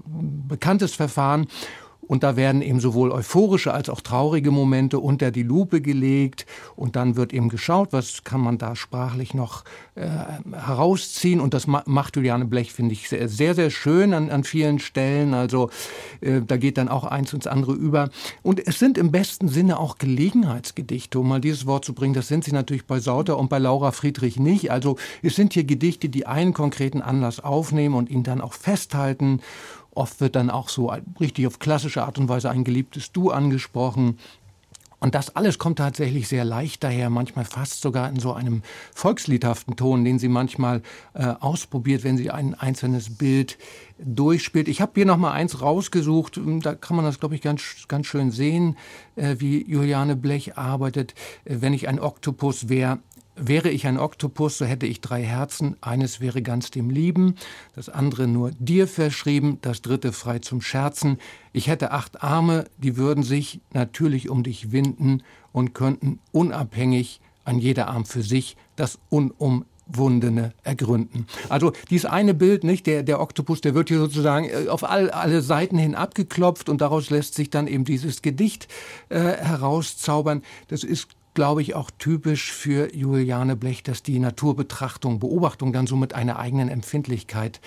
[0.48, 1.46] bekanntes Verfahren.
[2.06, 6.46] Und da werden eben sowohl euphorische als auch traurige Momente unter die Lupe gelegt.
[6.76, 10.08] Und dann wird eben geschaut, was kann man da sprachlich noch äh,
[10.52, 11.40] herausziehen.
[11.40, 15.32] Und das macht Juliane Blech, finde ich, sehr, sehr, sehr schön an, an vielen Stellen.
[15.32, 15.70] Also
[16.20, 18.10] äh, da geht dann auch eins ins andere über.
[18.42, 22.14] Und es sind im besten Sinne auch Gelegenheitsgedichte, um mal dieses Wort zu bringen.
[22.14, 24.70] Das sind sie natürlich bei Sauter und bei Laura Friedrich nicht.
[24.70, 29.40] Also es sind hier Gedichte, die einen konkreten Anlass aufnehmen und ihn dann auch festhalten
[29.94, 34.18] Oft wird dann auch so richtig auf klassische Art und Weise ein geliebtes Du angesprochen.
[35.02, 38.62] Und das alles kommt tatsächlich sehr leicht daher, manchmal fast sogar in so einem
[38.94, 40.80] volksliedhaften Ton, den sie manchmal
[41.14, 43.58] äh, ausprobiert, wenn sie ein einzelnes Bild
[43.98, 44.68] durchspielt.
[44.68, 48.06] Ich habe hier noch mal eins rausgesucht, da kann man das, glaube ich, ganz, ganz
[48.06, 48.76] schön sehen,
[49.16, 51.14] äh, wie Juliane Blech arbeitet.
[51.44, 53.00] Äh, wenn ich ein Oktopus wäre,
[53.34, 55.76] Wäre ich ein Oktopus, so hätte ich drei Herzen.
[55.80, 57.36] Eines wäre ganz dem Lieben,
[57.74, 61.18] das andere nur dir verschrieben, das dritte frei zum Scherzen.
[61.54, 67.58] Ich hätte acht Arme, die würden sich natürlich um dich winden und könnten unabhängig an
[67.58, 71.26] jeder Arm für sich das Unumwundene ergründen.
[71.48, 75.10] Also dieses eine Bild, nicht der der Oktopus, der wird hier sozusagen äh, auf all,
[75.10, 78.68] alle Seiten hin abgeklopft und daraus lässt sich dann eben dieses Gedicht
[79.08, 80.42] äh, herauszaubern.
[80.68, 85.96] Das ist glaube ich, auch typisch für Juliane Blech, dass die Naturbetrachtung, Beobachtung dann so
[85.96, 87.60] mit einer eigenen Empfindlichkeit,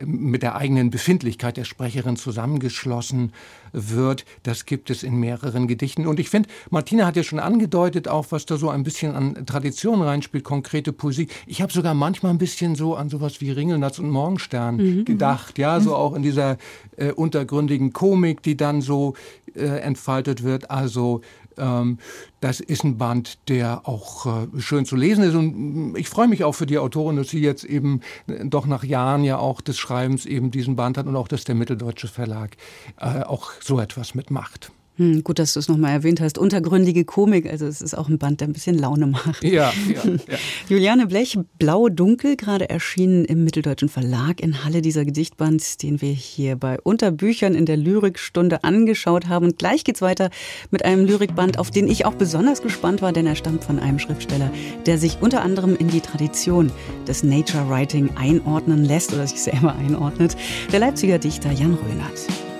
[0.00, 3.32] mit der eigenen Befindlichkeit der Sprecherin zusammengeschlossen
[3.72, 4.24] wird.
[4.42, 6.06] Das gibt es in mehreren Gedichten.
[6.06, 9.46] Und ich finde, Martina hat ja schon angedeutet, auch was da so ein bisschen an
[9.46, 11.28] Tradition reinspielt, konkrete Poesie.
[11.46, 15.04] Ich habe sogar manchmal ein bisschen so an sowas wie Ringelnatz und Morgenstern mhm.
[15.04, 15.58] gedacht.
[15.58, 16.56] Ja, so auch in dieser
[16.96, 19.14] äh, untergründigen Komik, die dann so
[19.54, 20.70] äh, entfaltet wird.
[20.70, 21.20] Also
[21.56, 25.34] das ist ein Band, der auch äh, schön zu lesen ist.
[25.34, 28.84] Und ich freue mich auch für die Autorin, dass sie jetzt eben äh, doch nach
[28.84, 32.56] Jahren ja auch des Schreibens eben diesen Band hat und auch, dass der Mitteldeutsche Verlag
[33.00, 34.72] äh, auch so etwas mitmacht.
[34.96, 36.38] Hm, gut, dass du es nochmal erwähnt hast.
[36.38, 39.42] Untergründige Komik, also es ist auch ein Band, der ein bisschen Laune macht.
[39.42, 40.38] Ja, ja, ja.
[40.68, 46.54] Juliane Blech, Blau-Dunkel, gerade erschienen im Mitteldeutschen Verlag in Halle, dieser Gedichtband, den wir hier
[46.54, 49.46] bei Unterbüchern in der Lyrikstunde angeschaut haben.
[49.46, 50.30] Und gleich geht's weiter
[50.70, 53.98] mit einem Lyrikband, auf den ich auch besonders gespannt war, denn er stammt von einem
[53.98, 54.52] Schriftsteller,
[54.86, 56.70] der sich unter anderem in die Tradition
[57.08, 60.36] des Nature Writing einordnen lässt oder sich selber einordnet.
[60.70, 62.53] Der Leipziger Dichter Jan Rönert.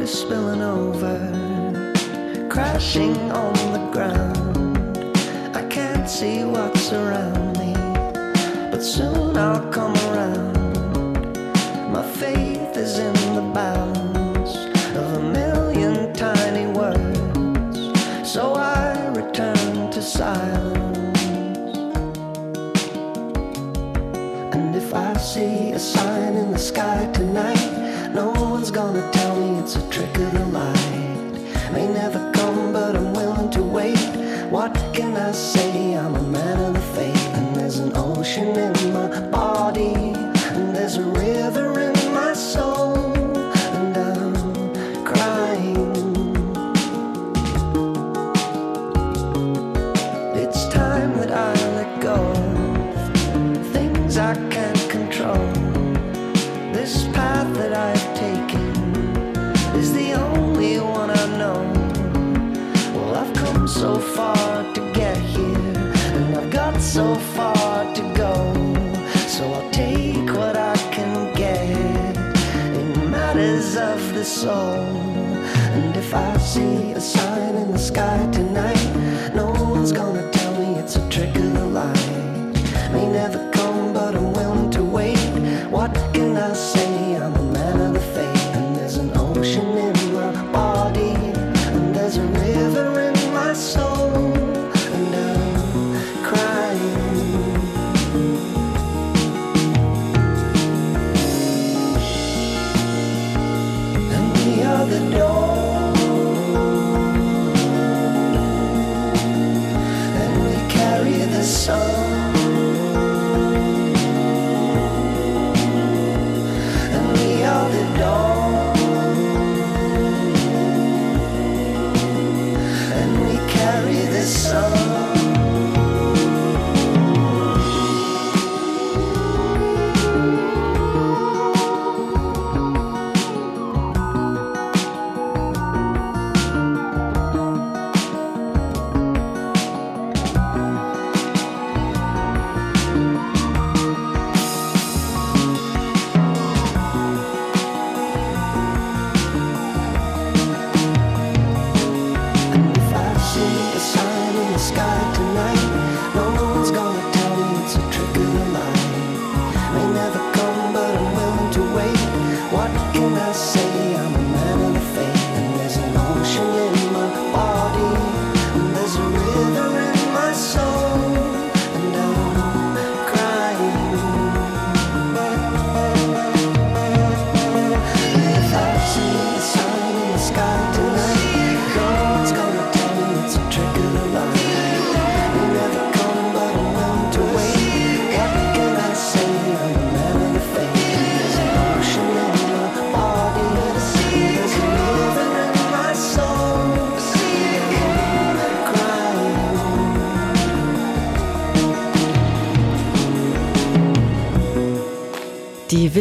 [0.00, 1.18] Is spilling over,
[2.48, 4.96] crashing on the ground.
[5.54, 7.74] I can't see what's around me,
[8.70, 11.92] but soon I'll come around.
[11.92, 14.56] My faith is in the balance
[14.96, 17.78] of a million tiny words,
[18.26, 21.68] so I return to silence.
[24.54, 27.69] And if I see a sign in the sky tonight,
[28.14, 31.72] no one's gonna tell me it's a trick of the light.
[31.72, 33.98] May never come, but I'm willing to wait.
[34.50, 35.94] What can I say?
[35.94, 39.94] I'm a man of the faith, and there's an ocean in my body,
[40.54, 41.79] and there's a river
[74.20, 74.84] the soul.
[75.72, 80.78] And if I see a sign in the sky tonight, no one's gonna tell me
[80.78, 82.10] it's a trick of the light.
[82.92, 85.16] May never come, but I'm willing to wait.
[85.70, 86.89] What can I say?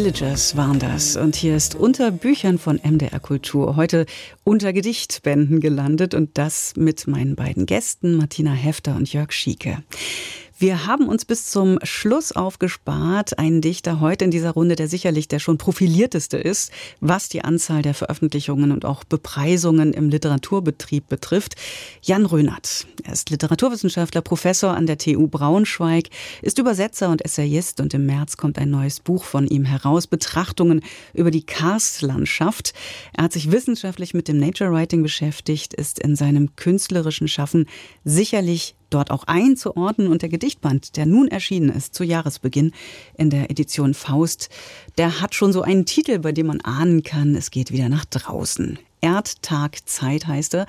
[0.09, 1.17] Villagers waren das.
[1.17, 4.07] Und hier ist unter Büchern von MDR Kultur heute
[4.43, 9.83] unter Gedichtbänden gelandet und das mit meinen beiden Gästen, Martina Hefter und Jörg Schieke.
[10.61, 15.29] Wir haben uns bis zum Schluss aufgespart, einen Dichter heute in dieser Runde, der sicherlich
[15.29, 21.55] der schon profilierteste ist, was die Anzahl der Veröffentlichungen und auch Bepreisungen im Literaturbetrieb betrifft.
[22.01, 22.87] Jan Rönert.
[23.05, 26.09] Er ist Literaturwissenschaftler, Professor an der TU Braunschweig,
[26.41, 30.81] ist Übersetzer und Essayist und im März kommt ein neues Buch von ihm heraus, Betrachtungen
[31.13, 32.73] über die Karstlandschaft.
[33.13, 37.65] Er hat sich wissenschaftlich mit dem Nature Writing beschäftigt, ist in seinem künstlerischen Schaffen
[38.03, 40.07] sicherlich dort auch einzuordnen.
[40.07, 42.71] Und der Gedichtband, der nun erschienen ist zu Jahresbeginn
[43.17, 44.49] in der Edition Faust,
[44.97, 48.05] der hat schon so einen Titel, bei dem man ahnen kann, es geht wieder nach
[48.05, 48.79] draußen.
[49.01, 50.65] Erdtag Zeit heißt er.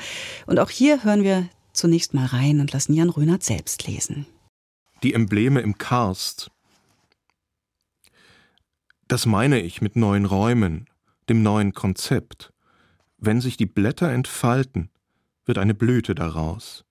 [0.47, 4.27] Und auch hier hören wir zunächst mal rein und lassen Jan Rönert selbst lesen.
[5.03, 6.51] Die Embleme im Karst.
[9.09, 10.87] Das meine ich mit neuen Räumen,
[11.29, 12.53] dem neuen Konzept.
[13.19, 14.91] Wenn sich die Blätter entfalten,
[15.47, 16.85] wird eine Blüte daraus.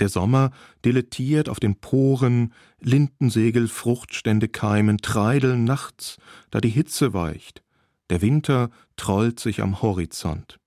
[0.00, 0.50] Der Sommer
[0.84, 6.16] dilettiert auf den Poren, Lindensegel, Fruchtstände keimen, treideln nachts,
[6.50, 7.62] da die Hitze weicht.
[8.08, 10.58] Der Winter trollt sich am Horizont.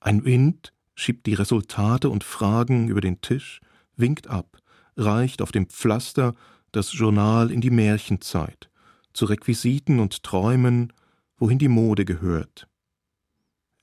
[0.00, 3.60] Ein Wind schiebt die Resultate und Fragen über den Tisch,
[3.94, 4.56] winkt ab,
[4.96, 6.34] reicht auf dem Pflaster
[6.72, 8.70] das Journal in die Märchenzeit,
[9.12, 10.94] zu Requisiten und Träumen,
[11.36, 12.68] wohin die Mode gehört.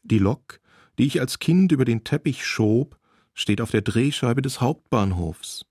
[0.02, 0.60] Die Lok,
[0.98, 2.98] die ich als Kind über den Teppich schob,
[3.36, 5.66] steht auf der Drehscheibe des Hauptbahnhofs.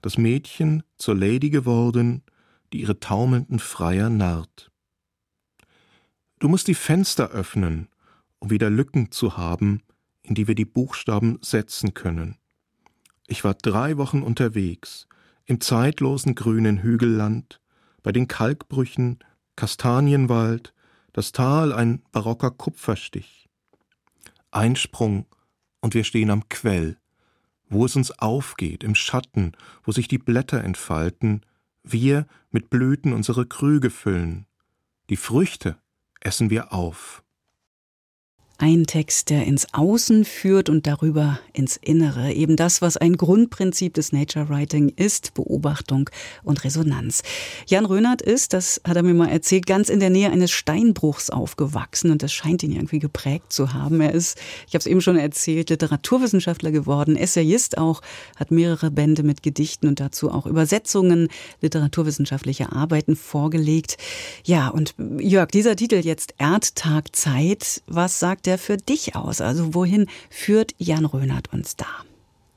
[0.00, 2.22] Das Mädchen zur Lady geworden,
[2.72, 4.70] die ihre taumelnden Freier narrt.
[6.38, 7.88] Du musst die Fenster öffnen,
[8.38, 9.82] um wieder Lücken zu haben,
[10.22, 12.38] in die wir die Buchstaben setzen können.
[13.26, 15.06] Ich war drei Wochen unterwegs,
[15.44, 17.60] im zeitlosen grünen Hügelland,
[18.02, 19.18] bei den Kalkbrüchen,
[19.56, 20.72] Kastanienwald,
[21.12, 23.48] das Tal ein barocker Kupferstich.
[24.50, 25.26] Einsprung
[25.80, 26.99] und wir stehen am Quell,
[27.70, 29.52] wo es uns aufgeht, im Schatten,
[29.84, 31.46] wo sich die Blätter entfalten,
[31.82, 34.46] wir mit Blüten unsere Krüge füllen.
[35.08, 35.78] Die Früchte
[36.20, 37.22] essen wir auf.
[38.62, 42.34] Ein Text, der ins Außen führt und darüber ins Innere.
[42.34, 46.10] Eben das, was ein Grundprinzip des Nature Writing ist, Beobachtung
[46.42, 47.22] und Resonanz.
[47.66, 51.30] Jan Rönert ist, das hat er mir mal erzählt, ganz in der Nähe eines Steinbruchs
[51.30, 53.98] aufgewachsen und das scheint ihn irgendwie geprägt zu haben.
[54.02, 54.36] Er ist,
[54.66, 58.02] ich habe es eben schon erzählt, Literaturwissenschaftler geworden, Essayist auch,
[58.36, 61.28] hat mehrere Bände mit Gedichten und dazu auch Übersetzungen
[61.62, 63.96] literaturwissenschaftlicher Arbeiten vorgelegt.
[64.44, 69.40] Ja, und Jörg, dieser Titel jetzt Erdtag Zeit, was sagt der für dich aus?
[69.40, 71.86] Also wohin führt Jan Rönert uns da?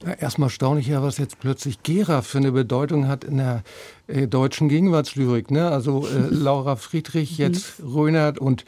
[0.04, 3.64] Ja, erstmal staunlich ja, was jetzt plötzlich Gera für eine Bedeutung hat in der
[4.08, 5.52] äh, deutschen Gegenwartslyrik.
[5.52, 5.70] Ne?
[5.70, 7.46] Also äh, Laura Friedrich, mhm.
[7.46, 8.66] jetzt Rönert und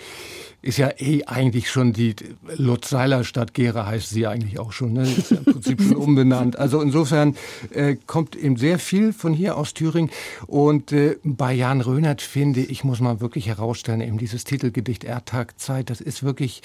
[0.61, 2.15] ist ja eh eigentlich schon die
[2.57, 4.93] Lutz-Seiler Stadt Gera heißt sie eigentlich auch schon.
[4.93, 5.03] Ne?
[5.03, 6.57] Ist ja im Prinzip schon umbenannt.
[6.57, 7.35] Also insofern
[7.71, 10.11] äh, kommt eben sehr viel von hier aus Thüringen.
[10.47, 15.89] Und äh, bei Jan Rönert finde ich, muss man wirklich herausstellen, eben dieses Titelgedicht Erdtagzeit,
[15.89, 16.61] das ist wirklich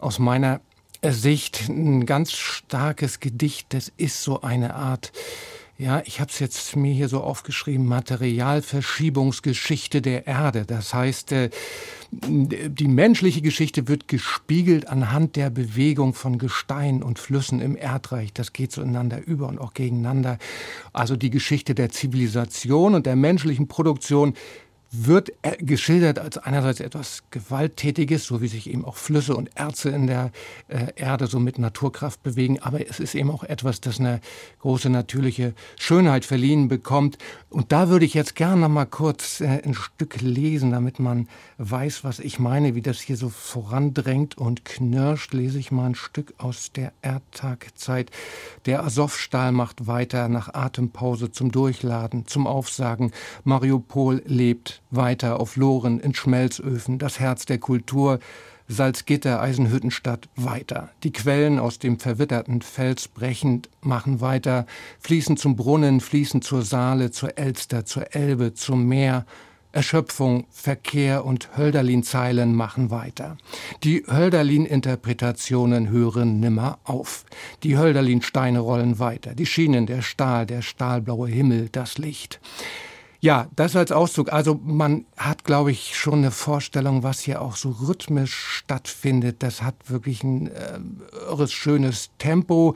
[0.00, 0.60] aus meiner
[1.02, 3.66] Sicht ein ganz starkes Gedicht.
[3.70, 5.12] Das ist so eine Art,
[5.78, 10.66] ja, ich habe es jetzt mir hier so aufgeschrieben, Materialverschiebungsgeschichte der Erde.
[10.66, 11.48] Das heißt, äh,
[12.12, 18.34] die menschliche Geschichte wird gespiegelt anhand der Bewegung von Gestein und Flüssen im Erdreich.
[18.34, 20.36] Das geht so ineinander über und auch gegeneinander.
[20.92, 24.34] Also die Geschichte der Zivilisation und der menschlichen Produktion
[24.92, 30.08] wird geschildert als einerseits etwas Gewalttätiges, so wie sich eben auch Flüsse und Erze in
[30.08, 30.32] der
[30.66, 34.20] äh, Erde so mit Naturkraft bewegen, aber es ist eben auch etwas, das eine
[34.60, 37.18] große natürliche Schönheit verliehen bekommt.
[37.50, 41.28] Und da würde ich jetzt gerne noch mal kurz äh, ein Stück lesen, damit man
[41.58, 45.94] weiß, was ich meine, wie das hier so vorandrängt und knirscht, lese ich mal ein
[45.94, 48.10] Stück aus der Erdtagzeit.
[48.66, 53.12] Der Asowstahl macht weiter nach Atempause zum Durchladen, zum Aufsagen.
[53.44, 58.18] Mariupol lebt weiter auf Loren, in Schmelzöfen, das Herz der Kultur,
[58.68, 60.90] Salzgitter, Eisenhüttenstadt weiter.
[61.02, 64.64] Die Quellen aus dem verwitterten Fels brechend machen weiter,
[65.00, 69.26] fließen zum Brunnen, fließen zur Saale, zur Elster, zur Elbe, zum Meer.
[69.72, 73.36] Erschöpfung, Verkehr und Hölderlin-Zeilen machen weiter.
[73.84, 77.24] Die Hölderlin-Interpretationen hören nimmer auf.
[77.62, 79.34] Die Hölderlin-Steine rollen weiter.
[79.34, 82.40] Die Schienen, der Stahl, der stahlblaue Himmel, das Licht.
[83.22, 84.32] Ja, das als Auszug.
[84.32, 89.42] Also man hat, glaube ich, schon eine Vorstellung, was hier auch so rhythmisch stattfindet.
[89.42, 90.80] Das hat wirklich ein äh,
[91.28, 92.74] irres, schönes Tempo,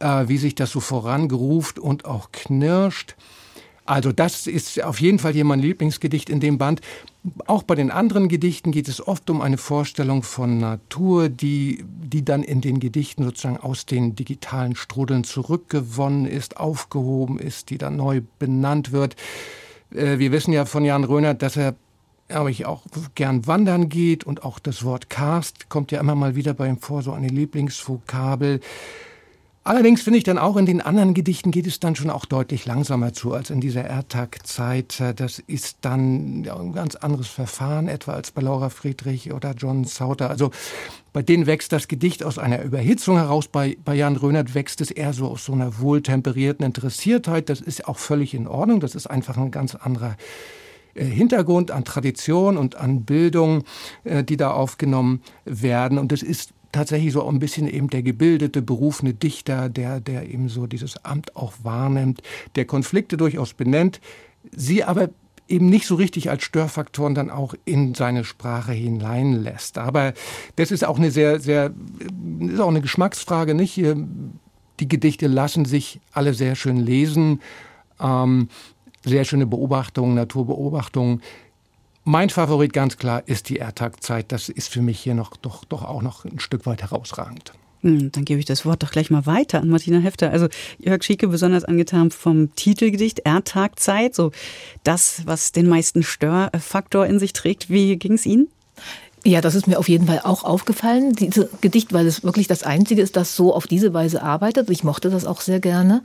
[0.00, 3.14] äh, wie sich das so vorangeruft und auch knirscht.
[3.84, 6.80] Also das ist auf jeden Fall hier mein Lieblingsgedicht in dem Band.
[7.46, 12.24] Auch bei den anderen Gedichten geht es oft um eine Vorstellung von Natur, die, die
[12.24, 17.96] dann in den Gedichten sozusagen aus den digitalen Strudeln zurückgewonnen ist, aufgehoben ist, die dann
[17.96, 19.16] neu benannt wird.
[19.92, 21.74] Äh, wir wissen ja von Jan Röhnert, dass er
[22.28, 22.84] glaube ich, auch
[23.16, 26.78] gern wandern geht und auch das Wort Karst kommt ja immer mal wieder bei ihm
[26.78, 28.60] vor, so eine Lieblingsvokabel.
[29.70, 32.66] Allerdings finde ich dann auch in den anderen Gedichten geht es dann schon auch deutlich
[32.66, 35.00] langsamer zu als in dieser Erdtag-Zeit.
[35.14, 40.28] Das ist dann ein ganz anderes Verfahren, etwa als bei Laura Friedrich oder John Sauter.
[40.28, 40.50] Also
[41.12, 43.46] bei denen wächst das Gedicht aus einer Überhitzung heraus.
[43.46, 47.48] Bei, bei Jan Rönert wächst es eher so aus so einer wohltemperierten Interessiertheit.
[47.48, 48.80] Das ist auch völlig in Ordnung.
[48.80, 50.16] Das ist einfach ein ganz anderer
[50.94, 53.62] äh, Hintergrund an Tradition und an Bildung,
[54.02, 55.96] äh, die da aufgenommen werden.
[55.96, 60.48] Und das ist tatsächlich so ein bisschen eben der gebildete, berufene Dichter, der, der eben
[60.48, 62.22] so dieses Amt auch wahrnimmt,
[62.56, 64.00] der Konflikte durchaus benennt,
[64.52, 65.10] sie aber
[65.48, 69.78] eben nicht so richtig als Störfaktoren dann auch in seine Sprache hineinlässt.
[69.78, 70.14] Aber
[70.56, 71.72] das ist auch eine sehr, sehr,
[72.40, 73.76] ist auch eine Geschmacksfrage, nicht?
[73.76, 77.40] Die Gedichte lassen sich alle sehr schön lesen.
[78.00, 78.48] Ähm,
[79.04, 81.22] sehr schöne Beobachtungen, Naturbeobachtungen.
[82.04, 84.32] Mein Favorit ganz klar ist die Erdtagzeit.
[84.32, 87.52] Das ist für mich hier noch doch, doch auch noch ein Stück weit herausragend.
[87.82, 90.30] Hm, dann gebe ich das Wort doch gleich mal weiter an Martina Hefter.
[90.30, 90.48] Also
[90.78, 94.32] Jörg Schieke besonders angetan vom Titelgedicht Erdtagzeit, so
[94.84, 97.70] das, was den meisten Störfaktor in sich trägt.
[97.70, 98.48] Wie ging es Ihnen?
[99.22, 102.62] Ja, das ist mir auf jeden Fall auch aufgefallen, dieses Gedicht, weil es wirklich das
[102.62, 104.70] Einzige ist, das so auf diese Weise arbeitet.
[104.70, 106.02] Ich mochte das auch sehr gerne.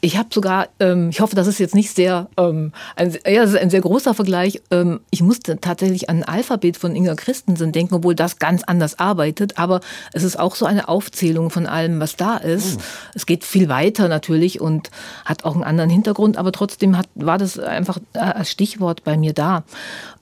[0.00, 3.50] Ich habe sogar, ähm, ich hoffe, das ist jetzt nicht sehr, ähm, ein, ja, das
[3.50, 4.60] ist ein sehr großer Vergleich.
[4.72, 8.98] Ähm, ich musste tatsächlich an ein Alphabet von Inga Christensen denken, obwohl das ganz anders
[8.98, 9.56] arbeitet.
[9.58, 9.80] Aber
[10.12, 12.78] es ist auch so eine Aufzählung von allem, was da ist.
[12.78, 12.82] Oh.
[13.14, 14.90] Es geht viel weiter natürlich und
[15.24, 19.16] hat auch einen anderen Hintergrund, aber trotzdem hat, war das einfach äh, als Stichwort bei
[19.16, 19.62] mir da.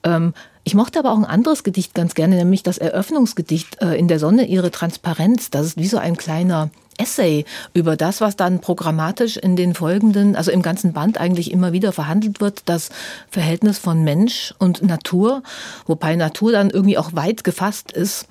[0.03, 0.33] Ähm,
[0.67, 4.19] ich mochte aber auch ein anderes Gedicht ganz gerne, nämlich das Eröffnungsgedicht äh, in der
[4.19, 5.49] Sonne, ihre Transparenz.
[5.49, 10.35] Das ist wie so ein kleiner Essay über das, was dann programmatisch in den folgenden,
[10.35, 12.89] also im ganzen Band eigentlich immer wieder verhandelt wird, das
[13.29, 15.41] Verhältnis von Mensch und Natur,
[15.85, 18.27] wobei Natur dann irgendwie auch weit gefasst ist.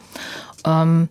[0.66, 1.09] Ähm,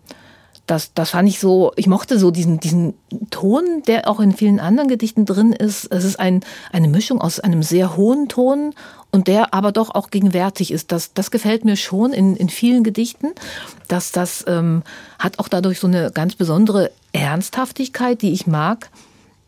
[0.65, 2.95] das, das fand ich so, ich mochte so diesen, diesen
[3.29, 5.85] Ton, der auch in vielen anderen Gedichten drin ist.
[5.91, 8.73] Es ist ein, eine Mischung aus einem sehr hohen Ton
[9.11, 10.91] und der aber doch auch gegenwärtig ist.
[10.91, 13.33] Das, das gefällt mir schon in, in vielen Gedichten.
[13.87, 14.81] Dass das ähm,
[15.19, 18.89] hat auch dadurch so eine ganz besondere Ernsthaftigkeit, die ich mag.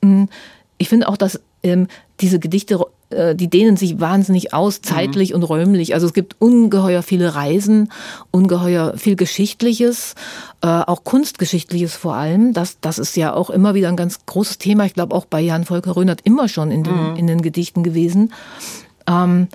[0.03, 0.29] Hm,
[0.77, 1.87] ich finde auch, dass ähm,
[2.19, 2.79] diese Gedichte
[3.09, 5.37] die dehnen sich wahnsinnig aus, zeitlich mhm.
[5.37, 5.93] und räumlich.
[5.93, 7.89] Also es gibt ungeheuer viele Reisen,
[8.31, 10.15] ungeheuer viel Geschichtliches,
[10.61, 12.53] äh, auch Kunstgeschichtliches vor allem.
[12.53, 14.85] Das, das ist ja auch immer wieder ein ganz großes Thema.
[14.85, 17.15] Ich glaube auch bei Jan Volker Röhnert immer schon in den, mhm.
[17.15, 18.33] in den Gedichten gewesen.
[19.07, 19.47] Ähm,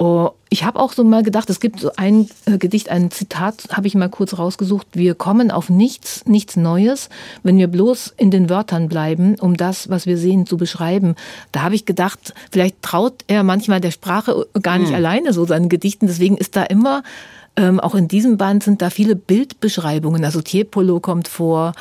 [0.00, 3.64] Oh, ich habe auch so mal gedacht, es gibt so ein äh, Gedicht, ein Zitat,
[3.72, 4.86] habe ich mal kurz rausgesucht.
[4.92, 7.08] Wir kommen auf nichts, nichts Neues,
[7.42, 11.16] wenn wir bloß in den Wörtern bleiben, um das, was wir sehen, zu beschreiben.
[11.50, 14.94] Da habe ich gedacht, vielleicht traut er manchmal der Sprache gar nicht hm.
[14.94, 16.06] alleine so seinen Gedichten.
[16.06, 17.02] Deswegen ist da immer
[17.58, 20.24] ähm, auch in diesem Band sind da viele Bildbeschreibungen.
[20.24, 21.72] Also Tierpolo kommt vor,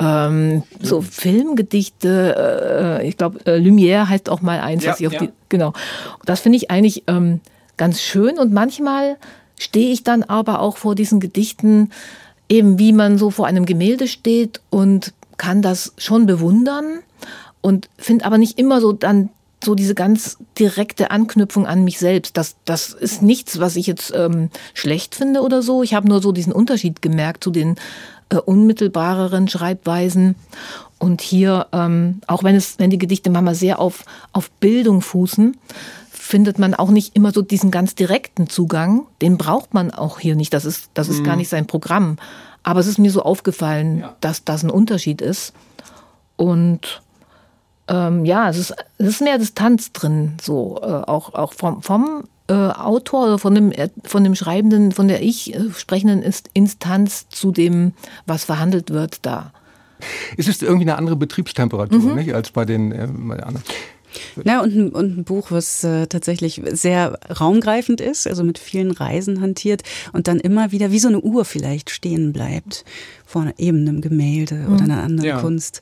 [0.00, 2.98] ähm, so Filmgedichte.
[3.00, 5.20] Äh, ich glaube, äh, Lumière heißt auch mal eins, ja, was ich auf ja.
[5.20, 5.74] die genau.
[6.24, 7.40] Das finde ich eigentlich ähm,
[7.76, 9.16] ganz schön und manchmal
[9.60, 11.90] stehe ich dann aber auch vor diesen Gedichten,
[12.48, 16.98] eben wie man so vor einem Gemälde steht und kann das schon bewundern
[17.60, 19.30] und finde aber nicht immer so dann
[19.64, 22.36] so diese ganz direkte Anknüpfung an mich selbst.
[22.36, 25.82] Das, das ist nichts, was ich jetzt ähm, schlecht finde oder so.
[25.82, 27.76] Ich habe nur so diesen Unterschied gemerkt zu den
[28.28, 30.34] äh, unmittelbareren Schreibweisen.
[30.98, 35.56] Und hier, ähm, auch wenn es, wenn die Gedichte manchmal sehr auf, auf Bildung fußen,
[36.10, 39.06] findet man auch nicht immer so diesen ganz direkten Zugang.
[39.20, 40.54] Den braucht man auch hier nicht.
[40.54, 41.24] Das ist, das ist mhm.
[41.24, 42.16] gar nicht sein Programm.
[42.62, 44.16] Aber es ist mir so aufgefallen, ja.
[44.20, 45.52] dass das ein Unterschied ist.
[46.36, 47.02] Und
[47.88, 52.24] ähm, ja, es ist, es ist mehr Distanz drin, so äh, auch, auch vom, vom
[52.48, 56.22] äh, Autor oder von dem, äh, von dem Schreibenden, von der ich äh, sprechenden
[56.54, 57.92] Instanz zu dem,
[58.26, 59.52] was verhandelt wird, da.
[60.36, 62.14] Es ist irgendwie eine andere Betriebstemperatur mhm.
[62.16, 63.02] nicht, als bei den äh,
[63.42, 63.62] anderen.
[64.44, 68.90] Ja, und ein, und ein Buch, was äh, tatsächlich sehr raumgreifend ist, also mit vielen
[68.90, 72.84] Reisen hantiert und dann immer wieder wie so eine Uhr vielleicht stehen bleibt
[73.24, 74.74] vor eben einem Gemälde mhm.
[74.74, 75.40] oder einer anderen ja.
[75.40, 75.80] Kunst.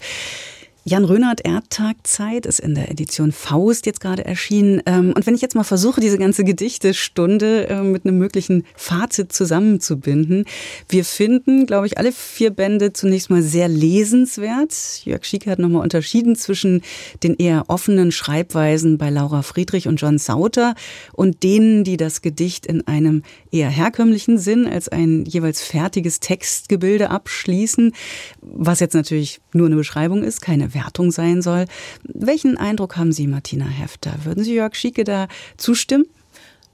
[0.85, 4.81] Jan Rönert Erdtagzeit ist in der Edition Faust jetzt gerade erschienen.
[4.87, 9.31] Ähm, und wenn ich jetzt mal versuche, diese ganze Gedichtestunde äh, mit einem möglichen Fazit
[9.31, 10.47] zusammenzubinden.
[10.89, 15.03] Wir finden, glaube ich, alle vier Bände zunächst mal sehr lesenswert.
[15.05, 16.81] Jörg Schieke hat nochmal unterschieden zwischen
[17.23, 20.75] den eher offenen Schreibweisen bei Laura Friedrich und John Sauter
[21.13, 23.23] und denen, die das Gedicht in einem
[23.53, 27.93] eher herkömmlichen Sinn als ein jeweils fertiges Textgebilde abschließen,
[28.41, 31.67] was jetzt natürlich nur eine Beschreibung ist, keine Wertung sein soll.
[32.05, 34.13] Welchen Eindruck haben Sie, Martina Hefter?
[34.25, 36.07] Würden Sie Jörg Schieke da zustimmen?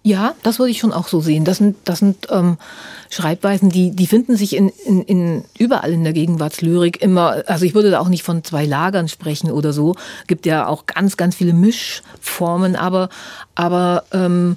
[0.07, 1.45] Ja, das würde ich schon auch so sehen.
[1.45, 2.59] Das sind, das sind ähm,
[3.11, 7.43] Schreibweisen, die, die finden sich in, in, in überall in der Gegenwartslyrik immer.
[7.49, 9.97] Also ich würde da auch nicht von zwei Lagern sprechen oder so.
[10.29, 13.09] Gibt ja auch ganz, ganz viele Mischformen, aber,
[13.57, 14.57] aber ähm,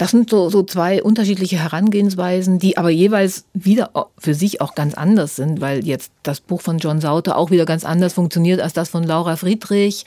[0.00, 4.94] das sind so, so zwei unterschiedliche Herangehensweisen, die aber jeweils wieder für sich auch ganz
[4.94, 8.72] anders sind, weil jetzt das Buch von John Sauter auch wieder ganz anders funktioniert als
[8.72, 10.06] das von Laura Friedrich.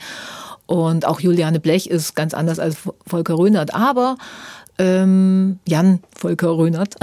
[0.66, 2.76] Und auch Juliane Blech ist ganz anders als
[3.06, 3.72] Volker Röhnert.
[3.72, 4.16] Aber
[4.78, 6.96] ähm, Jan Volker Röhnert.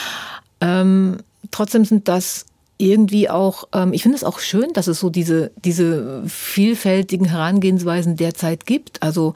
[0.60, 1.16] ähm,
[1.50, 2.44] trotzdem sind das
[2.76, 8.16] irgendwie auch, ähm, ich finde es auch schön, dass es so diese, diese vielfältigen Herangehensweisen
[8.16, 9.02] derzeit gibt.
[9.02, 9.32] Also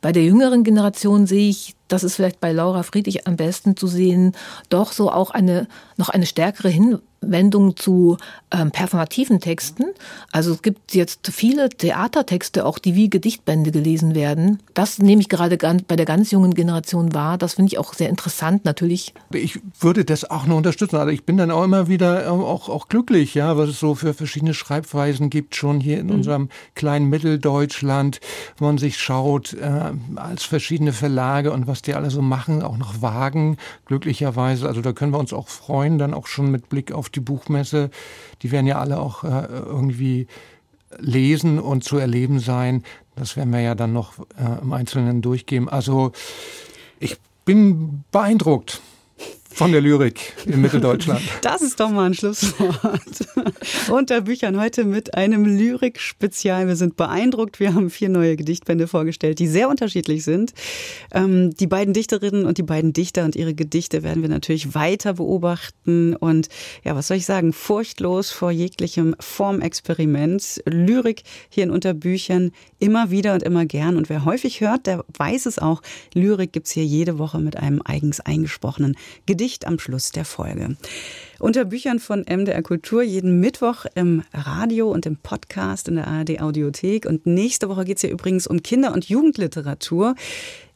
[0.00, 3.86] bei der jüngeren Generation sehe ich, das ist vielleicht bei Laura Friedrich am besten zu
[3.86, 4.34] sehen,
[4.70, 8.18] doch so auch eine, noch eine stärkere Hin Wendung zu
[8.50, 9.84] ähm, performativen Texten.
[10.30, 14.58] Also es gibt jetzt viele Theatertexte, auch die wie Gedichtbände gelesen werden.
[14.74, 17.38] Das nehme ich gerade bei der ganz jungen Generation wahr.
[17.38, 19.14] Das finde ich auch sehr interessant natürlich.
[19.32, 20.96] Ich würde das auch nur unterstützen.
[20.96, 24.14] Also ich bin dann auch immer wieder auch, auch glücklich, ja, was es so für
[24.14, 26.14] verschiedene Schreibweisen gibt, schon hier in mhm.
[26.14, 28.20] unserem kleinen Mitteldeutschland,
[28.58, 32.76] wo man sich schaut, äh, als verschiedene Verlage und was die alle so machen, auch
[32.76, 33.56] noch wagen,
[33.86, 34.66] glücklicherweise.
[34.66, 37.90] Also da können wir uns auch freuen, dann auch schon mit Blick auf die Buchmesse.
[38.42, 40.26] Die werden ja alle auch äh, irgendwie
[40.98, 42.82] lesen und zu erleben sein.
[43.16, 45.68] Das werden wir ja dann noch äh, im Einzelnen durchgehen.
[45.68, 46.12] Also
[47.00, 48.81] ich bin beeindruckt
[49.54, 51.20] von der Lyrik in Mitteldeutschland.
[51.42, 53.02] Das ist doch mal ein Schlusswort.
[53.90, 56.66] Unter Büchern heute mit einem Lyrik-Spezial.
[56.66, 57.60] Wir sind beeindruckt.
[57.60, 60.52] Wir haben vier neue Gedichtbände vorgestellt, die sehr unterschiedlich sind.
[61.12, 65.14] Ähm, die beiden Dichterinnen und die beiden Dichter und ihre Gedichte werden wir natürlich weiter
[65.14, 66.16] beobachten.
[66.16, 66.48] Und
[66.84, 67.52] ja, was soll ich sagen?
[67.52, 70.62] Furchtlos vor jeglichem Formexperiment.
[70.66, 73.96] Lyrik hier in Unterbüchern immer wieder und immer gern.
[73.96, 75.82] Und wer häufig hört, der weiß es auch.
[76.14, 78.96] Lyrik gibt's hier jede Woche mit einem eigens eingesprochenen
[79.26, 80.76] Gedicht Gedicht am Schluss der Folge.
[81.40, 86.40] Unter Büchern von MDR Kultur jeden Mittwoch im Radio und im Podcast in der ARD
[86.40, 87.06] Audiothek.
[87.06, 90.14] Und nächste Woche geht es hier übrigens um Kinder- und Jugendliteratur.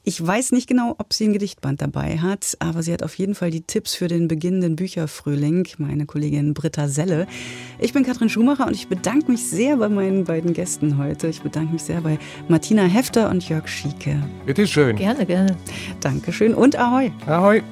[0.02, 3.36] Ich weiß nicht genau, ob sie ein Gedichtband dabei hat, aber sie hat auf jeden
[3.36, 7.28] Fall die Tipps für den beginnenden Bücherfrühling, meine Kollegin Britta Selle.
[7.78, 11.28] Ich bin Katrin Schumacher und ich bedanke mich sehr bei meinen beiden Gästen heute.
[11.28, 14.20] Ich bedanke mich sehr bei Martina Hefter und Jörg Schieke.
[14.44, 14.96] Bitte schön.
[14.96, 15.56] Gerne, gerne.
[16.00, 17.12] Dankeschön und Ahoi.
[17.26, 17.62] Ahoi.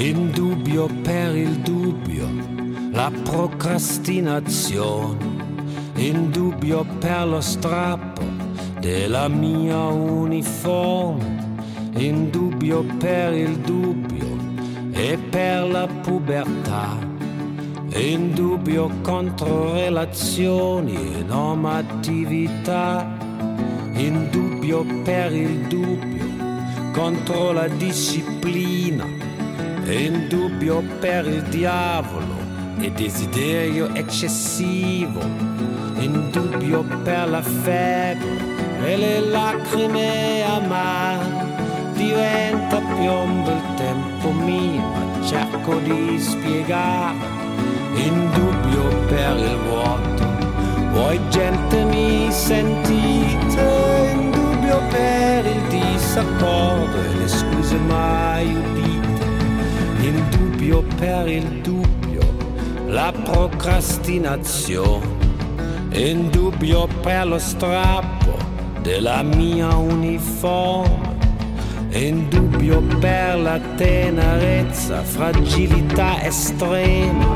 [0.00, 2.26] In dubbio per il dubbio,
[2.90, 5.28] la procrastinazione.
[5.96, 8.22] In dubbio per lo strappo
[8.78, 11.58] della mia uniforme,
[11.96, 14.38] in dubbio per il dubbio
[14.92, 16.96] e per la pubertà,
[17.92, 23.18] in dubbio contro relazioni e normatività,
[23.96, 26.28] in dubbio per il dubbio
[26.92, 29.06] contro la disciplina,
[29.92, 32.38] in dubbio per il diavolo
[32.78, 35.20] e desiderio eccessivo,
[35.98, 41.48] in dubbio per la febbre e le lacrime amare.
[41.94, 47.38] Diventa piombo il tempo mio, ma cerco di spiegare.
[47.94, 50.26] In dubbio per il vuoto,
[50.92, 54.08] voi gente mi sentite?
[54.12, 58.89] In dubbio per il disaccordo e le scuse mai udite.
[60.10, 62.20] In dubbio per il dubbio,
[62.88, 65.06] la procrastinazione.
[65.92, 68.36] In dubbio per lo strappo
[68.82, 71.16] della mia uniforme.
[71.90, 77.28] In dubbio per la tenerezza, fragilità estrema,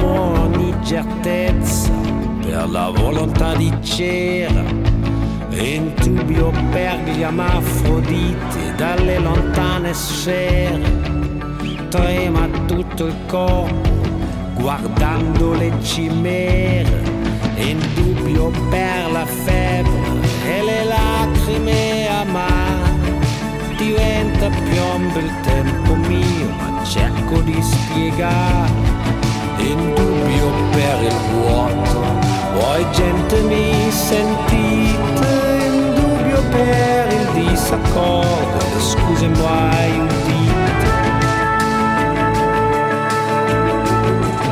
[0.00, 1.90] ogni certezza
[2.40, 4.62] per la volontà di cera.
[5.50, 11.03] In dubbio per gli amafroditi dalle lontane sfere.
[11.94, 13.92] Trema tutto il corpo
[14.54, 17.02] guardando le cimere.
[17.54, 23.20] In dubbio per la febbre e le lacrime amare.
[23.76, 28.72] Diventa piombo il tempo mio, ma cerco di spiegare.
[29.58, 32.02] In dubbio per il vuoto,
[32.54, 35.28] voi gente mi sentite?
[35.64, 40.32] In dubbio per il disaccordo, scuse mai udite.
[40.34, 40.43] In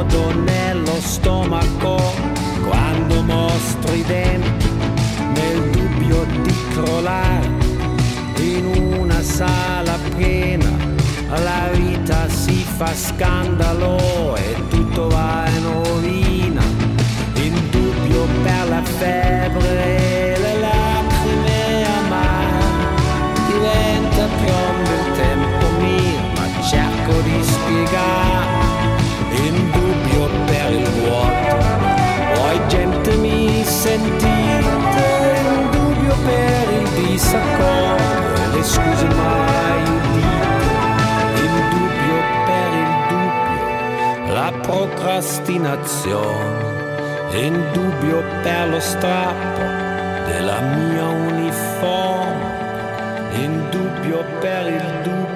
[0.00, 2.00] Nodo nello stomaco
[2.66, 4.70] quando mostri i denti.
[5.34, 7.50] Nel dubbio di crollare
[8.38, 10.70] in una sala piena
[11.28, 14.59] la vita si fa scandalo e
[45.80, 46.68] procrastinazione
[47.32, 49.62] in dubbio per lo strappo
[50.26, 52.58] della mia uniforme.
[53.32, 55.29] In dubbio per il dubbio